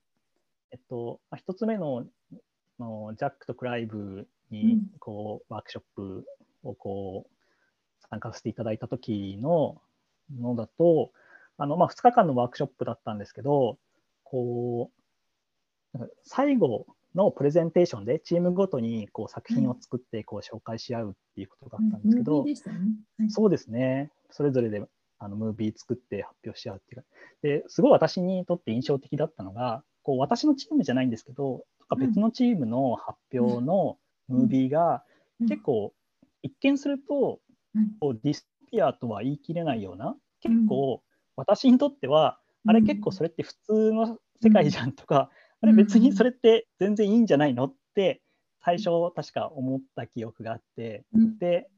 [0.71, 2.35] えっと、まあ一つ目のあ
[2.79, 4.91] のジャックとクライブうにん。
[4.97, 6.25] こうワークショップ
[6.63, 9.79] をこう参加させていただいた時の
[10.35, 11.11] ものだと
[11.57, 13.77] あの、まあ、2日間のワークショップだったんですけど
[14.23, 14.89] こ
[15.93, 22.45] う最後のプレゼンテーションでチームごとにこう作品を作ってこう紹介し合うっていうことがあったんですけど、
[23.29, 24.11] そうですね。
[24.31, 24.83] それぞれで
[25.19, 27.07] あのムービー作って発表し合うっていうか。
[27.41, 33.97] で、すごい私にとって印象的だったのが、こう私のチームじゃないんですけど、とか別のチームの発表の
[34.27, 35.03] ムービーが
[35.39, 35.47] うん。
[35.47, 35.93] 結構
[36.41, 37.39] 一見すると
[37.75, 37.91] うん。
[37.99, 41.01] こうディストピアとは言い切れないような、結構
[41.35, 45.29] 私にとっては、あれ結構それって普通の世界じゃんとか、
[45.63, 48.21] あれ別にそれって全然いいんじゃないのって
[48.61, 51.37] 最初確か思った記憶があって、うん。
[51.37, 51.69] で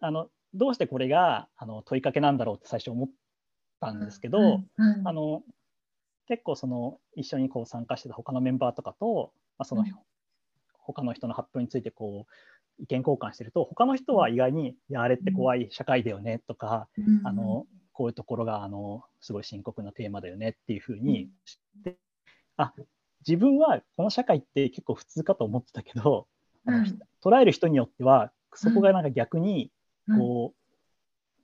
[0.00, 3.08] あのどうしてこれがあの問いかけなんだろうって最初思っ
[3.80, 4.62] たんですけど、
[5.04, 5.42] あの
[6.26, 9.92] 結構その一緒にこう参加してた他のメンバーとかと、まあ、そのうん。
[10.84, 17.26] 他の人の発表についてこう意見交換してると他の人は意外に「いやあれって怖い社会だよね」とか、うん。
[17.26, 21.98] あのこういうところがあのすごい深刻なテーマだよねっていうふうに知って、
[22.56, 22.72] あ
[23.26, 26.26] 自分はこの社会って結構普通かと思ってたけど、
[26.66, 29.70] あのはい捉える人によってはそこがなんか逆に
[30.08, 30.62] はいこう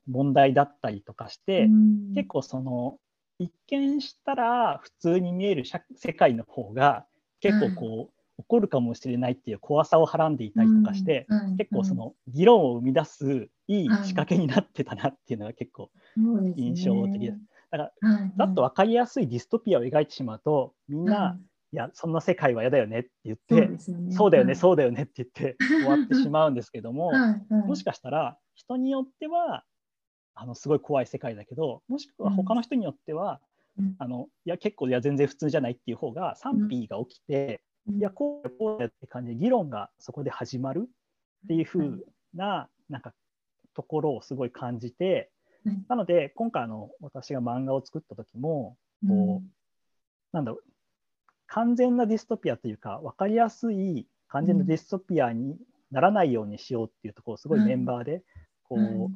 [0.09, 2.15] 問題だったりとかして、うん。
[2.15, 2.99] 結構その
[3.39, 7.07] 一見したら普通に見える社世界の方が
[7.41, 11.27] 結構こう、起こるかもしれないっていう怖さをはらんでいたりとかして、
[11.59, 15.91] 結構その議論を生み出すいい仕掛けになってたなっていうのが結構
[16.57, 17.39] 印象的です。
[17.71, 18.33] だからはい。
[18.39, 21.37] ざっと分かりやすいディストピアを描いてしまうとみんな
[21.73, 23.71] いやそんな世界は嫌だよねって言って
[24.11, 27.11] そうだよね、はいそうだよねって言って終わってしまうんですけども、
[27.67, 29.65] もしかしたら人によっては
[30.35, 33.41] あのすごい怖い世界だけどもしくは他の人によっては、
[33.79, 33.97] うん。
[33.99, 40.89] あのいや結構いや全然普通じゃないっていう方が賛否が起きて、いやこうだこうだって感じで議論がそこで始まる
[41.45, 41.91] っていう風
[42.35, 43.15] ななんか
[43.75, 45.31] ところをすごい感じて、
[45.65, 45.85] はい。
[45.89, 48.77] なので今回あの私が漫画を作った時も
[49.07, 49.49] こう
[50.33, 50.65] なんだろう
[51.49, 55.57] 完全なディストピアというか分かりやすい完全なディストピアに
[55.91, 58.23] ならないようにしようっていうところをすごいメンバーで
[58.63, 59.13] こう、はい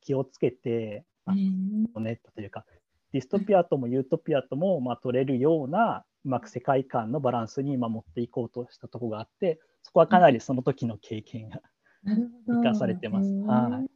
[0.00, 2.64] 気をつけて、ネットというか
[3.12, 11.60] ディストピアともユートピアともまあ取れるようなうまく世界観のバランスに今持っていこうとしたところがあってそこはかなりその時の経験が
[12.46, 13.28] 生かされてます。
[13.30, 13.90] はい。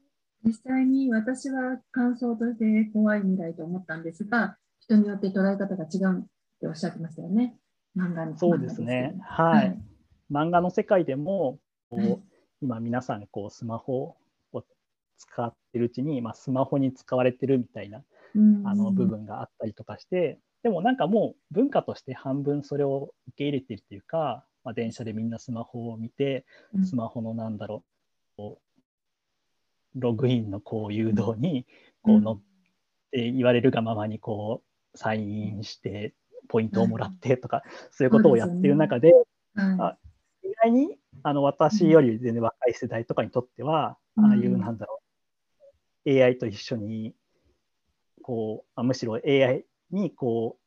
[0.45, 6.27] 実際に私は感想として怖い未来と思ったんですが、人によって捉え方が違う
[6.63, 7.57] っておっしゃってましたよね。
[7.97, 9.17] 漫画にそうですね。
[9.21, 9.79] はい、はい。
[10.31, 11.59] 漫画の世界でも
[12.61, 14.17] 今皆さんこうスマホ
[14.53, 14.65] を
[15.19, 18.03] 使ってるうちに、まあ、スマホに使われてるみたいな
[18.35, 18.67] うん。
[18.67, 26.87] あの部分があったりとかして、でもなんかもう文化として半分それを受け入れてるっていうか、まあ、電車でみんなスマホを見てうん。
[26.87, 27.85] スマホのなんだろ
[28.39, 28.57] う
[29.97, 31.67] ログインのこう誘導に
[32.01, 32.41] こう乗っ
[33.11, 34.63] て言われるがままにこ
[34.95, 36.15] うサインして
[36.53, 39.15] ポイントをもらってとか、そういうことをやってる中で
[39.57, 39.97] は
[40.45, 44.25] 意外にあの私より全然若い世代とかにとっては、うん。
[44.27, 45.01] ああいうなんだろ
[46.05, 47.15] う AI と一緒に
[48.21, 50.59] こうあむしろ AI にこ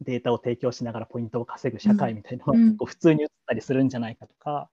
[0.00, 4.70] うデータを提供しながらポイントを稼ぐ社会みたいなのがう普通に映ったりするんじゃないかとか、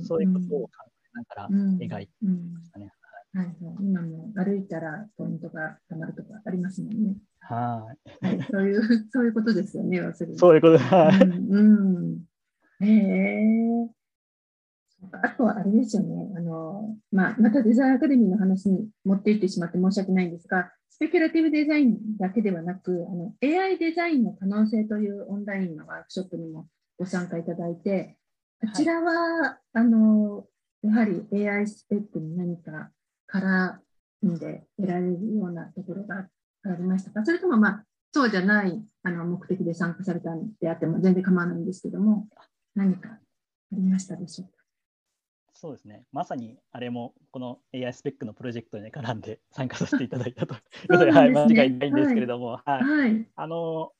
[0.00, 1.78] そういうことを考えながらうん。
[1.78, 2.92] 描いてうんましたね。
[3.32, 3.46] はい。
[3.46, 7.16] はい、今も歩いたらポイントがたまるとかありますもんね。
[7.48, 8.26] はい。
[8.26, 10.32] はい、そういう、 そういうことですよね、要する。
[10.32, 10.38] に。
[10.38, 10.78] そういうこと。
[10.78, 12.26] はいうん
[12.80, 13.90] うん、へえ。
[15.00, 28.16] そうかあとはあれですよね、あのまあ、またデザインアカデミーの話に持っていってしまって申し訳ないんですが、スペキュラティブデザインだけではなく、あの AI デザインの可能性というオンラインのワークショップにもご参加いただいて、
[28.60, 30.46] こちらは、あの
[30.82, 32.90] やはり AI スペックに何か
[33.30, 33.76] 絡
[34.26, 36.28] んで得られるようなところが
[36.72, 37.24] ありましたか？
[37.24, 42.28] それとも、まあ、そうじゃないあの目的で参加されたんであっても全然構わないんですけども、
[42.74, 43.18] 何かあ
[43.72, 44.52] りましたでしょうか？
[45.54, 46.04] そうですね。
[46.12, 52.82] まさにあれもこの AI スペックのプロジェクトに絡んで 参加させていただいたと いうことで、はい、間違いないんですけれども、はい。
[52.82, 53.26] はい。
[53.34, 53.92] あの、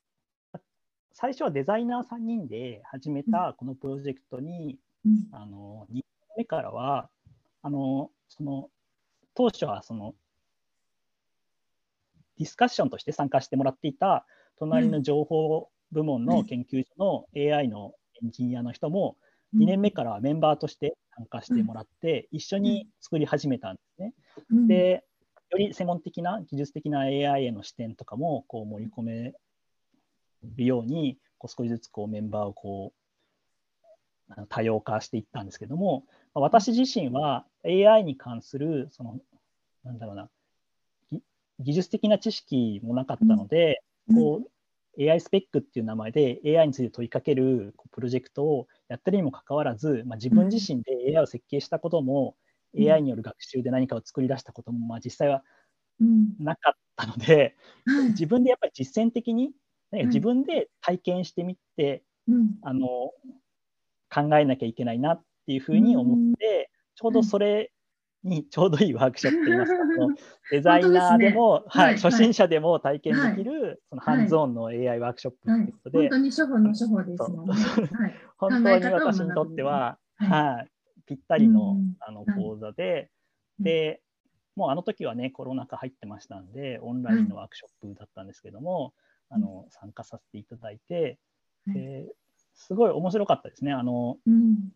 [1.13, 6.05] 最初はデザイナー3人で始めたこのプロジェクトに、うんあの、2年
[6.37, 7.09] 目からは、
[7.63, 8.71] あの、その、
[9.35, 10.15] 当初はその、
[12.39, 14.27] ディスカッションとして参加してもらっていた
[14.59, 19.17] 隣の情報部門の研究所の AI のエンジニアの人も、
[19.55, 24.15] 2年目からはメンバーとして参加してもらって、一緒に作り始めたんですね。
[24.51, 25.05] うん、で、
[25.51, 29.35] より専門的な技術的な AI への視点とかもこう盛り込め
[30.57, 32.93] るように、こう少しずつこうメンバーをこ
[34.31, 39.21] う多様化していったんですけども、まあ私自身は AI に関するその
[39.85, 40.29] なんだろうなぎ
[41.59, 44.17] 技術的な知識もなかったので、うん。
[44.17, 44.43] こ
[44.99, 52.37] う AI スペックっていう名前で AI について問いかけるプロジェクトをやってるにもかかわらず、まあ、自分自身で AI を設計したことも、
[52.75, 52.83] うん。
[52.83, 55.43] AI による学習で何かを作り出したことも、まあ、実際は
[56.01, 56.35] うん。
[56.39, 58.09] なかったので、はい。
[58.09, 59.53] 自分でやっぱり実践的に、
[59.93, 62.59] 自分で体験してみて、うん。
[62.63, 62.87] あの
[64.09, 67.73] 考えなきゃいけないなっていうふうに思って、ちょうどそれ
[68.27, 69.83] にちょうどいいワークショップといいますか、
[70.51, 71.83] デザイナーでも、すね。
[71.83, 77.55] はいはい、初心者でも体験できる、そのハンズオンの AI ワークショップはいということで、本当に初歩の初歩ですもんね。
[78.37, 80.71] 本当に私にとっては、はい、
[81.07, 82.43] ぴったりの,、うんあのはい。
[82.43, 83.11] 講座で、
[83.59, 83.65] うん。
[83.65, 84.03] で、
[84.57, 88.95] もうあの時はね、コロナ禍入ってましたんで、オンラインのワークショップだったんですけども、
[89.29, 91.19] あの参加させていただいて、
[91.67, 91.75] はい。
[91.75, 92.15] で
[92.55, 93.73] すごい面白かったですね。
[93.73, 94.73] あのうん、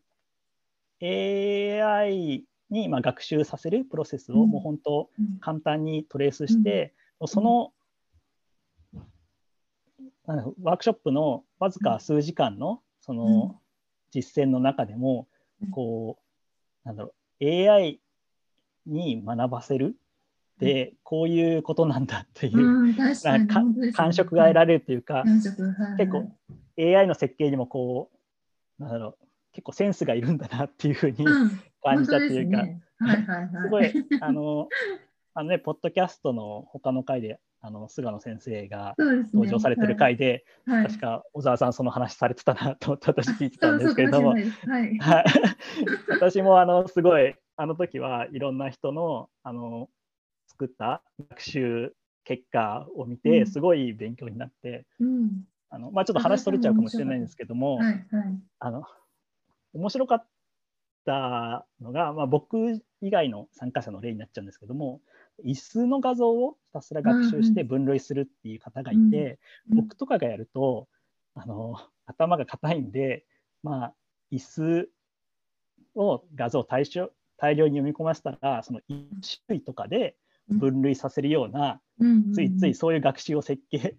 [1.03, 4.51] AI にまあ学習させるプロセスをうん。
[4.51, 5.39] もう本当うん。
[5.41, 6.95] 簡単にトレースして、
[7.27, 7.73] その、
[10.63, 13.61] ワークショップのわずか数時間のその
[14.11, 15.29] 実践の中でも、
[15.63, 15.71] うん。
[15.71, 18.01] こうなんだろう AI
[18.87, 19.97] に学ばせる
[20.57, 22.95] ってこういうことなんだっていう、
[23.93, 25.25] 感触が得られるというか、
[25.99, 26.33] 結構
[26.79, 28.11] AI の設計にもこ
[28.79, 33.49] うなんだろう結構センスがいるんだなっていうふうにうん感じたというか、すねはいはいはい。
[33.63, 34.69] すごいあの
[35.35, 38.95] あのねポッドキャストの他の回であの菅野先生が
[39.33, 44.47] 登場されてる回で、はい確か小沢さんその話されてたなと思って私聞いてたんですけれどもはい、
[46.09, 49.89] 私もあのすごいあの時はいろんな人のあの
[50.49, 54.85] 作った学習結果を見うんてすごい勉強になって、はい。
[55.01, 55.31] うん。
[55.73, 58.05] あのまあ、ちょっと話それちゃうかもしれないんですけども、はいはい。
[58.59, 58.85] あの
[59.73, 60.27] 面白かっ
[61.05, 65.01] たのが、まあ、僕以外の参加者の例になっちゃうんですけども
[65.45, 69.39] 椅子の画像をひたすら学習して分類するっていう方がいて、
[69.71, 70.89] うん僕とかがやると
[71.35, 71.77] あの
[72.07, 73.25] 頭が硬いんで、
[73.63, 73.95] まあ、
[74.33, 74.91] 椅子
[75.95, 80.17] を画像大量大量に読み込ませたらその一種類とかで
[80.49, 83.97] 分類させるような、うんついついそういう学習を設計して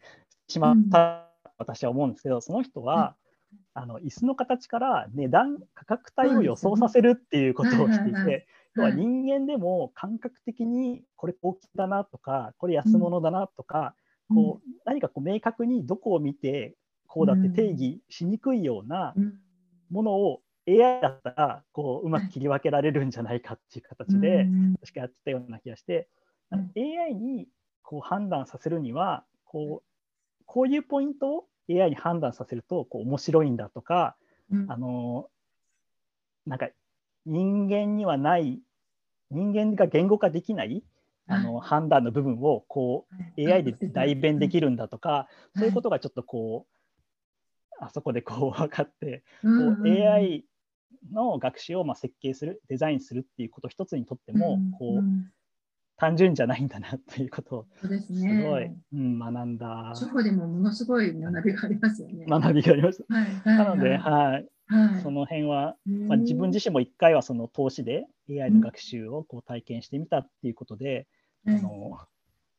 [0.48, 3.16] しまった、私は思うんですけどその人は、
[3.74, 13.96] あの椅子の形から値段価格帯を予想させるっていうことをしていて要は人間でも感覚的にこれ大きだなとかこれ安物だなとか、
[14.30, 16.76] こう何かこう明確にどこを見て
[17.08, 19.34] こうだって定義しにくいようなうん
[19.90, 20.40] ものを
[20.70, 26.08] AI だったらこううまく切り分けられるんじゃないかっていう形でうん確かやってたような気がして、
[26.52, 26.72] うん。
[26.78, 27.50] AI に
[27.84, 31.46] こう判断させるにはこうこういうポイントを
[31.76, 34.16] AI に判断させるとこう面白いんだとか、
[34.52, 34.66] うん。
[34.72, 35.30] あの
[36.46, 36.70] なんか
[37.26, 38.60] 人間にはない
[39.30, 40.84] 人間が言語化できない
[41.28, 43.06] あの判断の部分をこ
[43.38, 46.82] う AI で代弁できるんだとか、そういうことがちょっとこう
[47.80, 49.50] あそこでこう分かって、こ
[49.84, 50.46] う AI
[51.12, 55.04] の学習をまあ設計するデザインするっていうこと一つにとっても、こう
[56.02, 58.76] 単純じゃないんだなっていうことをそうですすごい、ね。
[58.92, 62.26] うん、学んだ初歩でもものすごい学びがありますよね。
[62.28, 63.14] 学びがありました。
[63.14, 71.06] はいはいなので、はいはい、はいその辺は、うんまあ、自分自身も一回はその投資で AI の学習をこう体験してみたっていうことで、
[71.46, 72.00] はいあの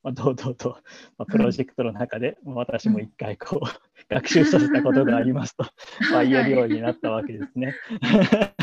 [0.02, 0.78] まあ、堂々と、
[1.16, 5.64] まあ、プロジェクトの中で、まあ私も一回こう学習させたことがありますと、
[6.12, 7.74] まあ、言えるようになったわけですね。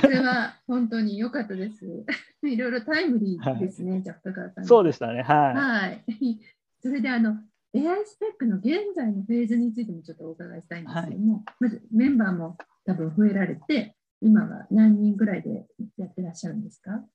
[0.01, 1.85] それは本当に良かったです。
[2.43, 4.65] いろいろタイムリーですね、じゃあさん。
[4.65, 5.21] そうでしたね。
[5.21, 5.55] はい。
[5.55, 6.03] はい。
[6.81, 7.37] それであの
[7.75, 15.67] AI スペックの現在のフェーズについてもちょっとお伺いしたいんですけども、まずメンバーも多分増えられて、今は何人ぐらいで
[15.97, 17.05] やってらっしゃるんですか？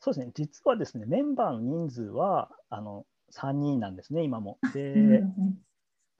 [0.00, 0.32] そうですね。
[0.34, 3.06] 実はですね、メンバーの人数はあの
[3.36, 4.58] 3人なんですね、今も。
[4.72, 5.58] で、うん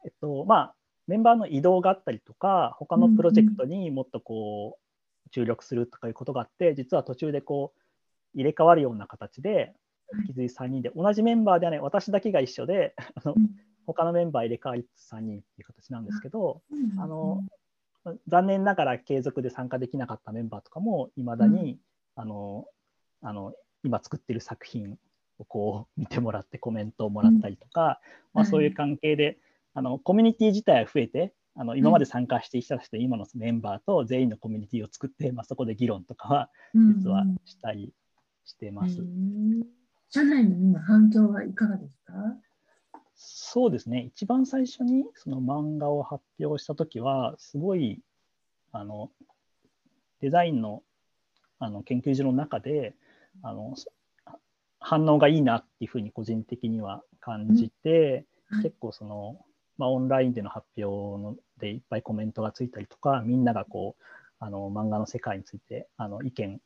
[0.05, 0.75] えっと、まあ、
[1.07, 4.79] メンバーの移動があったりとか、他のプロジェクトにもっとこ
[5.27, 7.81] う、注力するとかいうことがあって、実は途中でこう、
[8.35, 9.75] 入れ替わるような形で、
[10.13, 10.27] はい。
[10.27, 13.51] 気づい3人で、同じメンバーではない、私だけが一緒で、あのうん。
[13.87, 17.43] 他のメンバー入れ替わりつつ3人っていう形なんですけど、うんあの
[18.29, 21.79] 残念ながら継続で参加できなかったメンバーとかも、いまだに、
[22.17, 22.67] あの
[23.23, 24.99] あの今作ってる作品
[25.39, 28.01] をこう見てもらってコメントをもらったりとか、
[28.33, 29.39] まあ、そういう関係で、
[29.75, 37.93] あのコミュニティ自体は増えてあの今まで参加してきた人、今のメンバーと全員のコミュニティを作って、まあ、そこで議論とかは実はしたり
[38.45, 39.01] してます。
[39.01, 39.63] うん。
[40.11, 42.13] 社内の今反響はいかがですか？
[43.17, 48.01] そうですね、一番最初にその漫画を発表したときは、すごい
[48.73, 49.11] あの
[50.21, 50.83] デザインの
[51.61, 52.95] あの研究所の中で
[53.43, 53.91] あのそ
[54.87, 58.57] 反応がいいなっていうふうに個人的には感じて、うん。
[58.59, 58.65] はい。
[58.65, 59.39] 結構その、
[59.79, 64.05] まあ、オンラインでの発表のでいっぱいコメントがついたりとか、みんながこう
[64.41, 66.61] あの漫画の世界についてあの意見、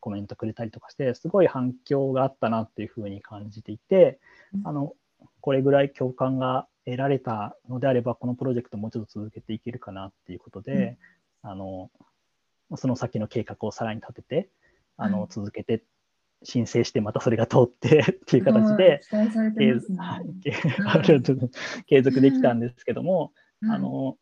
[0.00, 4.20] コメントくれたりとかして、すごい反響があったなっていうふうに感じていて、
[4.62, 4.92] あの
[5.40, 10.98] これぐらい共感が得られたのであれば、このプロジェクトもうちょっと続けていけるかなっていうことで、
[11.42, 11.90] あの
[12.76, 14.48] その先の計画をさらに立てて、
[14.98, 15.28] あのはい。
[15.30, 15.82] 続けて
[16.46, 19.00] 申請して、またそれが通って っていう形で、
[21.86, 24.18] 継続できたんですけども、はいあの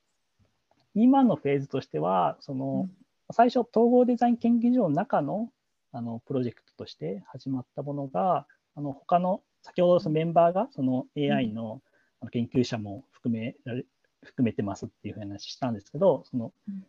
[0.97, 2.89] 今のフェーズとしては、その
[3.33, 5.51] 最初、統合デザイン研究所の中の
[5.91, 8.47] あのプロジェクトとして始まったものが、
[8.77, 11.83] あの他の先ほどそのメンバーがその AI の
[12.31, 13.85] 研究者も含められ
[14.23, 16.87] 含めてますっていう話したんですけど、そのうん。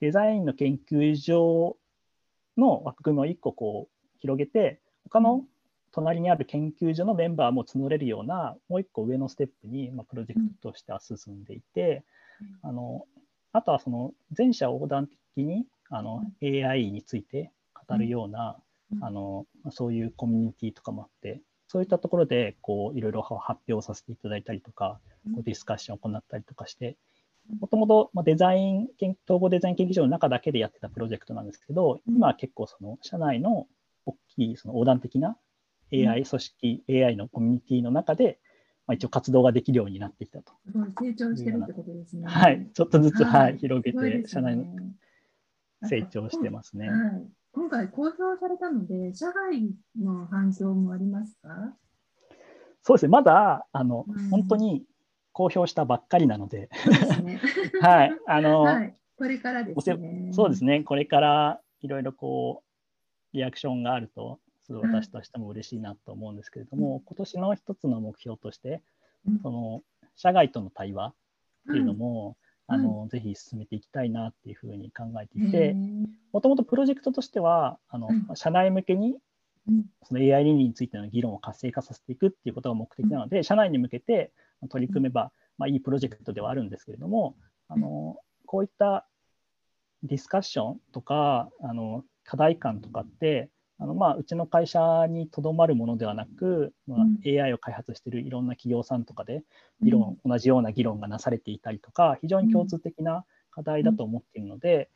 [0.00, 1.78] デザインの研究所
[2.56, 3.93] の枠組みを1個こう
[4.24, 5.44] 広げて、他の
[5.92, 12.02] 隣にある研究所のメンバーも募れるような、もう1個上のステップに、まあ、プロジェクトとしては進んでいて、
[12.62, 13.04] あの
[13.52, 17.52] あとはその全社横断的にあの AI について
[17.86, 18.56] 語るような、
[18.92, 19.04] うん。
[19.04, 25.00] あのそういうコミュニティとかもあって、そういったところでこういろいろ発表させていただいたりとか、
[25.34, 26.96] こうディスカッションを行ったりとかして、
[27.60, 33.66] もともとまあデザイン研、統合デザイン研究所の中だけでやってたプロジェクトなんですけど、今は結構その社内の
[34.36, 35.36] いその横断的な
[35.92, 38.40] AI 組織、AI のコミュニティの中で、
[38.86, 40.52] まあ、一応活動ができるようになってきたと。
[41.00, 42.26] 成長してるってことですね。
[42.26, 44.64] はい、ちょっとずつ、はいはい、広げて、社内の
[45.82, 46.88] 成長してますね。
[46.88, 47.26] はい。
[47.52, 51.48] 今回公表されたので、社外の反響もありますか？
[52.82, 54.84] そうですね、まだあの、うん本当に
[55.32, 56.68] 公表したばっかりなので。
[57.80, 58.94] はい、あの、はい。
[59.16, 60.28] これからですね。
[60.32, 62.73] そうですね、これからいろいろこう、
[63.34, 68.80] リアクションがあると、すごい私としても嬉しいなと思うんですけれども、今年の一つの目標として、
[69.26, 69.38] うん。
[69.40, 69.82] その
[70.16, 71.14] 社外との対話っ
[71.72, 76.06] ていうのも、はいあのぜひ進めていきたいなっていうふうに考えてへいて、ー。
[76.32, 78.36] もともとプロジェクトとしては、あのうん。
[78.36, 79.18] 社内向けに
[79.68, 79.84] うん。
[80.02, 84.32] その AI 倫理についての議論を活性化させていくっていうことが目的なので、社内に向けて
[84.70, 87.36] 取り組めば、まあ、いいプロジェクトではあるんですけれども、
[87.68, 88.16] あの
[88.46, 89.06] こういった
[90.02, 97.18] ディスカッションとか、あの課題感とかって、あのまあ、うちの会社にとどまるものではなく、まあうん。
[97.24, 99.42] AI を開発しているいろんな企業さんとかで
[99.82, 104.90] 議論、同じような議論がなされていたりとか、非常に共通的な課題だと思っているので、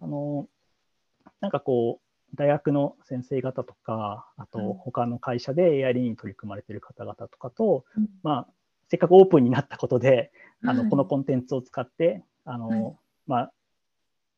[0.00, 0.48] あの
[1.40, 4.46] なんかこう、大学の先生方とか、あうん。
[4.46, 8.08] と他の会社で AI に取り組まれている方々とかと、うん。
[8.22, 8.48] まあ、
[8.88, 10.32] せっかくオープンになったことで、
[10.64, 12.96] あはいのこのコンテンツを使って、あのはい
[13.26, 13.52] まあ、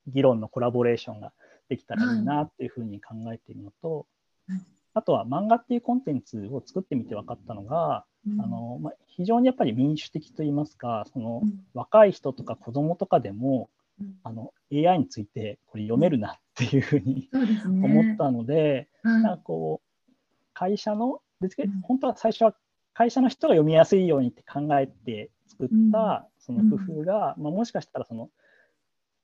[0.06, 1.32] 議論のコラボレーションが
[1.68, 4.06] できたらいいなっていうふうに考えているのと、
[4.48, 4.60] はい。
[4.94, 8.40] あとは漫画っていうコンテンツを作ってみて分かったのが、うん。
[8.40, 11.64] あのまあ、非常にやっぱり民主的といいますか、そのうん。
[11.74, 14.16] 若い人とか子供とかでも、うん。
[14.22, 17.28] あの AI についてこれ読めるなっていうふうに。
[17.64, 19.22] 思ったので、はい。
[19.22, 20.06] なんかこう
[20.54, 21.80] 会社の別にうん。
[21.82, 22.54] 本当は最初は
[22.94, 28.28] 会社の人が読みやすいようにって考えて作ったその工夫が、まあ、もしかしたらその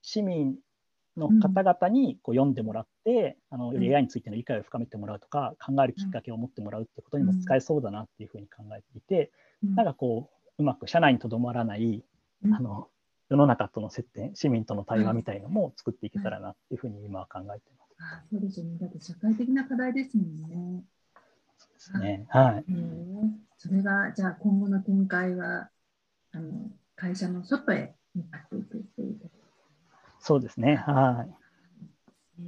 [0.01, 0.55] 市民
[1.17, 9.31] の方々にこう読んでもらって、あのよりうん AI についての理解を深めてもらうとか考えるきっかけを持ってもらうってことにも使えそうだなっていうふうに考えていて、
[9.63, 12.03] うんなんかこううまく社内にとどまらない、
[12.43, 12.87] うんあの
[13.27, 17.95] 世の中との接点市民との対話みたいのも作っていけたらなっていうふうに今は考えてます。
[17.99, 18.77] あそうですよね。
[18.77, 20.83] だって社会的な課題ですもんね。
[21.75, 22.25] ですね。
[22.29, 22.71] はい。
[22.71, 25.69] へえそれが、じゃあ今後の展開は、
[26.33, 29.34] あの会社の外へ向かっていくっていうこと
[30.27, 30.77] そうですね。
[30.77, 31.27] は
[32.39, 32.43] い。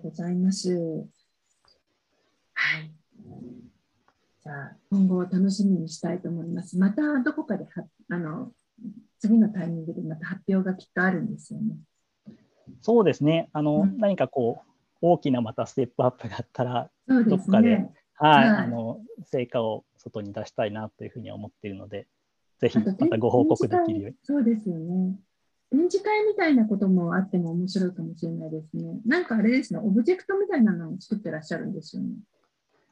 [0.00, 0.72] ございます。
[2.52, 2.92] はい。
[4.40, 6.78] じゃあ、今後を楽しみにしたいと思います。
[6.78, 7.70] またどこかでは
[8.10, 8.52] あの
[9.18, 11.74] 次のタイミングでまた発表がきっとあるんですよね。
[12.80, 13.50] そうですね。
[13.52, 17.92] あの、うん何かこう、大きなまたステップアップがあったら、そうですどっかでね。
[18.14, 22.06] はい、はいあの、成果を外に出したいなというふうには思っているので、
[22.60, 24.16] ぜひまたご報告できるように。
[24.22, 25.18] そうですよね。
[25.70, 29.00] 展示会みたいなこともあっても面白いかもしれないですね。
[29.04, 32.10] なんかあれですね、オブジェクトみたいなのを作ってらっしゃるんですよね。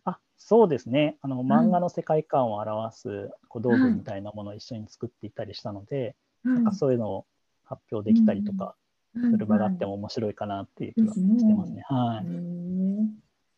[0.05, 1.17] あ、そうですね。
[1.23, 7.27] あの、漫画の世界観を表す小道具みたいなものを一緒に作っていたりしたので、なんかそういうのを
[7.65, 8.75] 発表できたりとか
[9.15, 11.83] する場があっても面白いかなっていう気はしてますね。
[11.87, 12.27] はい。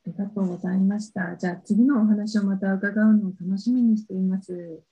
[0.07, 1.35] ありがとうございました。
[1.37, 4.83] じゃあ次のお話をまた伺うのを楽しみにしています。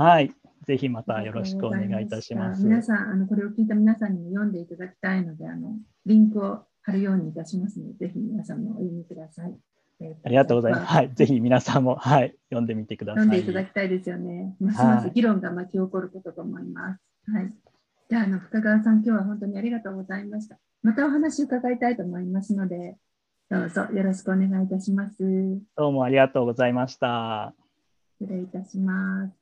[0.00, 0.32] はい。
[0.66, 2.64] ぜひまたよろしくお願いいたします。
[2.64, 5.76] 皆さん、あのこれを聞いた皆さんにも読んでいただきたいので、あの
[6.06, 9.54] リンクを貼るようにいたしますので、ぜひ皆さんもお読みください。
[10.00, 10.86] えーありがとうございます。
[10.86, 11.10] はい。
[11.12, 13.24] ぜひ皆さんも、はい、読んでみてください。
[13.24, 14.54] 読んでいただきたいですよね。
[14.58, 17.02] ますますはい議論が巻き起こることと思います。
[17.30, 17.52] はい。
[18.08, 20.58] じゃあ、あの深川さん、今日は本当にありがとうございました。
[20.82, 22.96] またお話を伺いたいと思いますので、
[23.50, 25.22] どうぞよろしくお願いいたします。
[25.22, 27.54] 失どうもありがとうございました。
[28.20, 29.39] 礼いたします。